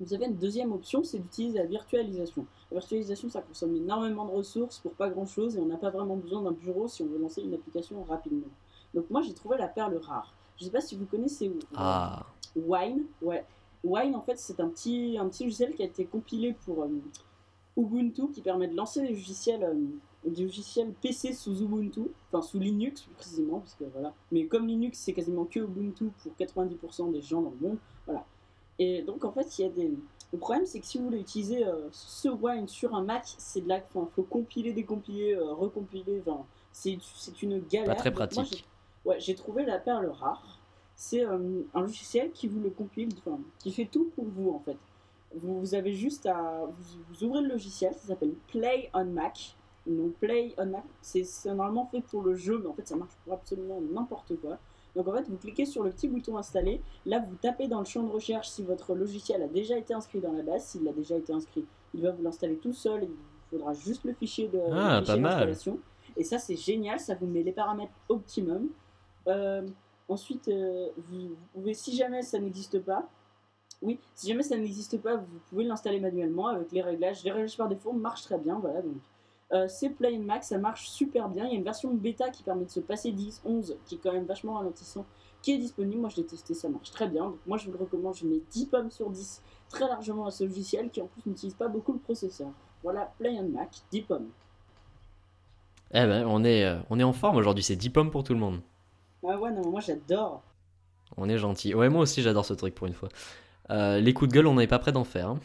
vous 0.00 0.14
avez 0.14 0.26
une 0.26 0.36
deuxième 0.36 0.72
option, 0.72 1.02
c'est 1.02 1.18
d'utiliser 1.18 1.58
la 1.58 1.66
virtualisation. 1.66 2.46
La 2.70 2.78
virtualisation, 2.78 3.28
ça 3.28 3.42
consomme 3.42 3.76
énormément 3.76 4.24
de 4.24 4.30
ressources 4.30 4.78
pour 4.78 4.92
pas 4.92 5.10
grand 5.10 5.26
chose 5.26 5.56
et 5.56 5.60
on 5.60 5.66
n'a 5.66 5.76
pas 5.76 5.90
vraiment 5.90 6.16
besoin 6.16 6.42
d'un 6.42 6.52
bureau 6.52 6.88
si 6.88 7.02
on 7.02 7.06
veut 7.06 7.18
lancer 7.18 7.42
une 7.42 7.52
application 7.52 8.02
rapidement. 8.04 8.48
Donc 8.94 9.10
moi, 9.10 9.20
j'ai 9.22 9.34
trouvé 9.34 9.58
la 9.58 9.68
perle 9.68 9.96
rare. 9.96 10.32
Je 10.56 10.64
sais 10.64 10.70
pas 10.70 10.80
si 10.80 10.96
vous 10.96 11.06
connaissez 11.06 11.52
ah. 11.76 12.24
Wine. 12.56 13.04
Ouais. 13.22 13.44
Wine, 13.82 14.14
en 14.14 14.22
fait, 14.22 14.38
c'est 14.38 14.60
un 14.60 14.68
petit, 14.68 15.16
un 15.18 15.28
petit 15.28 15.44
logiciel 15.44 15.74
qui 15.74 15.82
a 15.82 15.86
été 15.86 16.04
compilé 16.04 16.54
pour 16.64 16.82
euh, 16.82 16.88
Ubuntu 17.76 18.30
qui 18.30 18.42
permet 18.42 18.68
de 18.68 18.76
lancer 18.76 19.00
des 19.02 19.08
logiciels, 19.08 19.64
euh, 19.64 19.74
des 20.24 20.42
logiciels 20.42 20.92
PC 21.00 21.32
sous 21.32 21.62
Ubuntu, 21.62 22.02
enfin 22.30 22.42
sous 22.42 22.58
Linux 22.58 23.02
plus 23.02 23.14
précisément, 23.14 23.60
parce 23.60 23.74
que 23.74 23.84
voilà. 23.84 24.12
Mais 24.30 24.46
comme 24.46 24.66
Linux, 24.66 24.98
c'est 24.98 25.12
quasiment 25.12 25.44
que 25.44 25.60
Ubuntu 25.60 26.10
pour 26.22 26.32
90% 26.38 27.12
des 27.12 27.22
gens 27.22 27.42
dans 27.42 27.52
le 27.58 27.68
monde, 27.68 27.78
voilà. 28.06 28.24
Et 28.80 29.02
donc, 29.02 29.24
en 29.26 29.30
fait, 29.30 29.58
il 29.58 29.62
y 29.62 29.64
a 29.66 29.68
des. 29.68 29.92
Le 30.32 30.38
problème, 30.38 30.64
c'est 30.64 30.80
que 30.80 30.86
si 30.86 30.96
vous 30.96 31.04
voulez 31.04 31.20
utiliser 31.20 31.66
euh, 31.66 31.88
ce 31.92 32.28
Wine 32.28 32.66
sur 32.66 32.94
un 32.94 33.02
Mac, 33.02 33.24
c'est 33.36 33.60
de 33.60 33.68
là 33.68 33.78
qu'il 33.80 34.00
faut 34.14 34.22
compiler, 34.22 34.72
décompiler, 34.72 35.34
euh, 35.34 35.52
recompiler. 35.52 36.22
Enfin, 36.26 36.46
c'est 36.72 36.98
une 37.42 37.60
galère. 37.60 37.88
Pas 37.88 37.94
très 37.94 38.12
pratique. 38.12 38.64
ouais, 39.04 39.20
j'ai 39.20 39.34
trouvé 39.34 39.66
la 39.66 39.78
perle 39.78 40.06
rare. 40.06 40.58
C'est 40.96 41.24
euh, 41.24 41.62
un 41.74 41.80
logiciel 41.82 42.30
qui 42.32 42.48
vous 42.48 42.60
le 42.60 42.70
compile, 42.70 43.10
enfin, 43.18 43.38
qui 43.58 43.70
fait 43.70 43.84
tout 43.84 44.10
pour 44.14 44.24
vous, 44.24 44.50
en 44.50 44.60
fait. 44.60 44.78
Vous, 45.34 45.74
avez 45.74 45.92
juste 45.92 46.24
à. 46.24 46.62
Vous, 47.10 47.24
ouvrez 47.24 47.42
le 47.42 47.48
logiciel, 47.48 47.92
ça 47.92 48.08
s'appelle 48.08 48.34
Play 48.48 48.90
on 48.94 49.04
Mac. 49.04 49.56
Donc, 49.96 50.14
Play 50.14 50.54
on 50.58 50.66
Mac, 50.66 50.84
c'est 51.02 51.24
normalement 51.46 51.86
fait 51.86 52.00
pour 52.00 52.22
le 52.22 52.34
jeu, 52.34 52.58
mais 52.58 52.68
en 52.68 52.74
fait, 52.74 52.86
ça 52.86 52.96
marche 52.96 53.14
pour 53.24 53.34
absolument 53.34 53.80
n'importe 53.92 54.36
quoi. 54.40 54.58
Donc 54.96 55.08
en 55.08 55.12
fait, 55.12 55.28
vous 55.28 55.36
cliquez 55.36 55.66
sur 55.66 55.82
le 55.82 55.90
petit 55.90 56.08
bouton 56.08 56.36
installer. 56.36 56.80
Là, 57.06 57.20
vous 57.20 57.36
tapez 57.36 57.68
dans 57.68 57.78
le 57.78 57.84
champ 57.84 58.02
de 58.02 58.10
recherche 58.10 58.48
si 58.48 58.62
votre 58.62 58.94
logiciel 58.94 59.42
a 59.42 59.48
déjà 59.48 59.76
été 59.78 59.94
inscrit 59.94 60.20
dans 60.20 60.32
la 60.32 60.42
base. 60.42 60.64
S'il 60.64 60.86
a 60.88 60.92
déjà 60.92 61.16
été 61.16 61.32
inscrit, 61.32 61.64
il 61.94 62.02
va 62.02 62.10
vous 62.10 62.22
l'installer 62.22 62.56
tout 62.56 62.72
seul. 62.72 63.04
Il 63.04 63.58
faudra 63.58 63.72
juste 63.72 64.04
le 64.04 64.12
fichier 64.12 64.48
de 64.48 64.60
ah, 64.72 65.00
d'installation. 65.00 65.78
Et 66.16 66.24
ça, 66.24 66.38
c'est 66.38 66.56
génial. 66.56 66.98
Ça 66.98 67.14
vous 67.14 67.26
met 67.26 67.42
les 67.42 67.52
paramètres 67.52 67.92
optimum. 68.08 68.68
Euh, 69.28 69.66
ensuite, 70.08 70.48
euh, 70.48 70.88
vous, 70.96 71.36
pouvez, 71.52 71.74
si 71.74 71.96
jamais 71.96 72.22
ça 72.22 72.38
n'existe 72.38 72.80
pas, 72.80 73.08
oui, 73.82 73.98
si 74.14 74.28
jamais 74.28 74.42
ça 74.42 74.58
n'existe 74.58 75.00
pas, 75.00 75.16
vous 75.16 75.40
pouvez 75.48 75.64
l'installer 75.64 76.00
manuellement 76.00 76.48
avec 76.48 76.72
les 76.72 76.82
réglages. 76.82 77.22
Les 77.24 77.30
réglages 77.30 77.56
par 77.56 77.68
défaut 77.68 77.92
marchent 77.92 78.24
très 78.24 78.38
bien. 78.38 78.58
Voilà, 78.58 78.82
donc 78.82 78.96
euh, 79.52 79.66
c'est 79.68 79.90
Play 79.90 80.18
Max, 80.18 80.48
ça 80.48 80.58
marche 80.58 80.88
super 80.88 81.28
bien. 81.28 81.44
Il 81.46 81.52
y 81.52 81.54
a 81.54 81.58
une 81.58 81.64
version 81.64 81.92
bêta 81.92 82.30
qui 82.30 82.42
permet 82.42 82.64
de 82.64 82.70
se 82.70 82.80
passer 82.80 83.10
10, 83.10 83.42
11, 83.44 83.76
qui 83.84 83.96
est 83.96 83.98
quand 83.98 84.12
même 84.12 84.26
vachement 84.26 84.54
ralentissant, 84.54 85.04
qui 85.42 85.52
est 85.52 85.58
disponible. 85.58 86.00
Moi, 86.00 86.10
je 86.10 86.16
l'ai 86.16 86.26
testé, 86.26 86.54
ça 86.54 86.68
marche 86.68 86.90
très 86.90 87.08
bien. 87.08 87.24
Donc, 87.24 87.38
moi, 87.46 87.58
je 87.58 87.66
vous 87.66 87.72
le 87.72 87.78
recommande. 87.78 88.14
Je 88.14 88.26
mets 88.26 88.40
10 88.50 88.66
pommes 88.66 88.90
sur 88.90 89.10
10 89.10 89.42
très 89.68 89.88
largement 89.88 90.26
à 90.26 90.30
ce 90.30 90.44
logiciel 90.44 90.90
qui, 90.90 91.00
en 91.02 91.06
plus, 91.06 91.22
n'utilise 91.26 91.54
pas 91.54 91.68
beaucoup 91.68 91.92
le 91.92 91.98
processeur. 91.98 92.50
Voilà, 92.82 93.12
Play 93.18 93.42
Mac, 93.42 93.70
10 93.90 94.02
pommes. 94.02 94.28
Eh 95.92 96.06
ben, 96.06 96.24
on 96.28 96.44
est, 96.44 96.64
euh, 96.64 96.78
on 96.88 97.00
est 97.00 97.04
en 97.04 97.12
forme 97.12 97.36
aujourd'hui. 97.36 97.64
C'est 97.64 97.76
10 97.76 97.90
pommes 97.90 98.10
pour 98.10 98.22
tout 98.22 98.34
le 98.34 98.40
monde. 98.40 98.60
Ah 99.26 99.36
ouais, 99.38 99.50
non, 99.50 99.68
moi, 99.68 99.80
j'adore. 99.80 100.42
On 101.16 101.28
est 101.28 101.38
gentil. 101.38 101.74
Ouais, 101.74 101.88
moi 101.88 102.02
aussi, 102.02 102.22
j'adore 102.22 102.44
ce 102.44 102.54
truc 102.54 102.74
pour 102.74 102.86
une 102.86 102.94
fois. 102.94 103.08
Euh, 103.70 104.00
les 104.00 104.14
coups 104.14 104.30
de 104.30 104.34
gueule, 104.34 104.46
on 104.46 104.54
n'est 104.54 104.68
pas 104.68 104.78
prêt 104.78 104.92
d'en 104.92 105.04
faire. 105.04 105.28
Hein. 105.28 105.40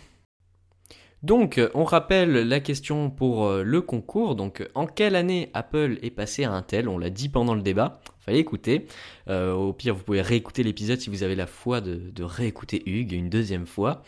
Donc, 1.25 1.59
on 1.73 1.85
rappelle 1.85 2.33
la 2.47 2.59
question 2.59 3.09
pour 3.09 3.47
euh, 3.47 3.63
le 3.63 3.81
concours. 3.81 4.35
Donc, 4.35 4.63
en 4.75 4.85
quelle 4.85 5.15
année 5.15 5.49
Apple 5.55 5.97
est 6.03 6.11
passé 6.11 6.43
à 6.43 6.51
Intel? 6.51 6.87
On 6.87 6.99
l'a 6.99 7.09
dit 7.09 7.29
pendant 7.29 7.55
le 7.55 7.63
débat. 7.63 7.99
Fallait 8.19 8.37
écouter. 8.37 8.85
Euh, 9.27 9.51
au 9.51 9.73
pire, 9.73 9.95
vous 9.95 10.03
pouvez 10.03 10.21
réécouter 10.21 10.61
l'épisode 10.61 10.99
si 10.99 11.09
vous 11.09 11.23
avez 11.23 11.33
la 11.33 11.47
foi 11.47 11.81
de, 11.81 12.23
réécouter 12.23 12.83
Hugues 12.85 13.13
une 13.13 13.31
deuxième 13.31 13.65
fois. 13.65 14.03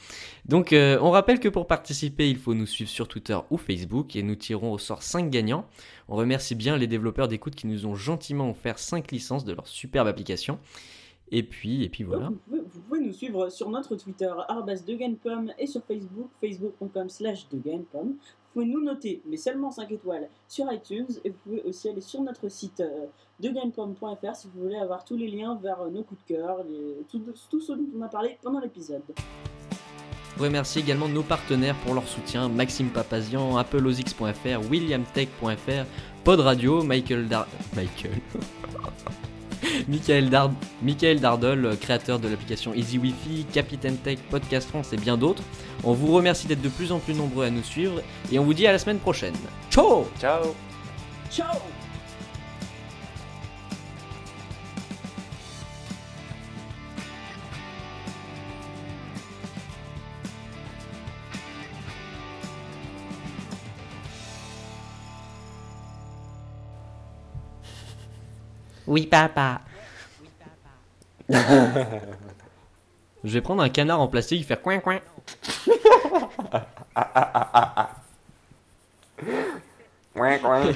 Donc, 0.46 0.74
euh, 0.74 1.00
on 1.02 1.10
rappelle 1.10 1.40
que 1.40 1.50
pour 1.50 1.66
participer, 1.66 2.30
il 2.30 2.38
faut 2.38 2.54
nous 2.54 2.68
suivre 2.68 2.92
sur 2.92 3.08
Twitter 3.08 3.38
ou 3.50 3.58
Facebook 3.58 4.16
et 4.16 4.22
nous 4.22 4.36
tirons 4.36 4.72
au 4.72 4.78
sort 4.78 5.02
5 5.02 5.32
gagnants. 5.32 5.66
On 6.10 6.18
remercie 6.18 6.54
bien 6.54 6.78
les 6.78 6.86
développeurs 6.86 7.28
d'écoute 7.28 7.56
qui 7.56 7.66
nous 7.66 7.88
ont 7.88 7.96
gentiment 7.96 8.52
offert 8.52 8.78
5 8.78 9.12
licences 9.12 9.44
de 9.44 9.54
leur 9.54 9.66
superbe 9.66 10.08
application. 10.08 10.60
Et 11.32 11.44
puis, 11.44 11.84
et 11.84 11.90
puis 11.90 12.04
voilà. 12.04 12.32
Vous 12.48 12.82
pouvez, 12.88 13.02
nous 13.02 13.14
suivre 13.14 13.50
sur 13.50 13.70
notre 13.70 13.96
Twitter, 13.96 14.32
@degainpom 14.86 15.52
et 15.58 15.68
sur 15.68 15.84
Facebook, 15.84 16.30
facebook.com 16.40 17.10
slash 17.10 17.48
Vous 17.52 18.16
pouvez 18.54 18.66
nous 18.66 18.82
noter, 18.82 19.22
mais 19.26 19.38
seulement 19.38 19.70
5 19.72 19.92
étoiles, 19.92 20.30
sur 20.48 20.72
iTunes. 20.72 21.08
Et 21.26 21.30
vous 21.30 21.38
pouvez 21.44 21.62
aussi 21.64 21.90
aller 21.90 22.02
sur 22.02 22.22
notre 22.22 22.50
site 22.50 22.80
euh, 22.80 23.08
degainpom.fr 23.40 24.36
si 24.36 24.48
vous 24.54 24.64
voulez 24.64 24.78
avoir 24.78 25.04
tous 25.04 25.18
les 25.18 25.28
liens 25.28 25.56
vers 25.62 25.82
euh, 25.82 25.90
nos 25.90 26.04
coups 26.04 26.22
de 26.28 26.36
cœur, 26.36 26.66
tout, 27.10 27.22
tout 27.50 27.60
ce 27.60 27.74
dont 27.74 27.88
on 27.98 28.02
a 28.02 28.08
parlé 28.08 28.38
pendant 28.42 28.60
l'épisode. 28.60 29.04
Je 30.38 30.44
remercie 30.44 30.80
également 30.80 31.08
nos 31.08 31.24
partenaires 31.24 31.76
pour 31.84 31.96
leur 31.96 32.08
soutien 32.08 32.48
Maxime 32.48 32.90
Papazian, 32.90 33.58
AppleOSX.fr, 33.58 34.70
WilliamTech.fr, 34.70 35.86
Pod 36.24 36.40
Radio, 36.40 36.84
Michael 36.84 37.28
Dar... 37.28 37.48
Michael 37.76 38.12
Michael, 39.88 40.30
Dard 40.30 40.52
Dardol, 41.20 41.78
créateur 41.80 42.20
de 42.20 42.28
l'application 42.28 42.74
Easy 42.74 42.98
Wi-Fi, 42.98 43.46
Capitaine 43.52 43.98
Tech, 43.98 44.20
Podcast 44.30 44.70
France 44.70 44.94
et 44.94 44.98
bien 44.98 45.18
d'autres. 45.18 45.44
On 45.84 45.94
vous 45.94 46.14
remercie 46.14 46.48
d'être 46.48 46.62
de 46.62 46.70
plus 46.70 46.92
en 46.92 47.00
plus 47.00 47.14
nombreux 47.14 47.46
à 47.46 47.50
nous 47.50 47.64
suivre 47.64 48.02
et 48.32 48.40
on 48.40 48.44
vous 48.44 48.54
dit 48.54 48.68
à 48.68 48.72
la 48.72 48.80
semaine 48.80 49.00
prochaine. 49.00 49.36
Ciao 49.70 50.08
Ciao 50.20 50.56
Ciao 51.32 51.77
Oui, 68.98 69.06
papa. 69.06 69.62
Je 71.30 71.38
vais 73.24 73.42
prendre 73.42 73.62
un 73.62 73.70
canard 73.70 74.02
en 74.02 74.08
plastique 74.08 74.42
et 74.42 74.44
faire 74.44 74.60
coin 74.60 74.80
coin. 74.80 75.00
coin 80.16 80.40
coin. 80.40 80.72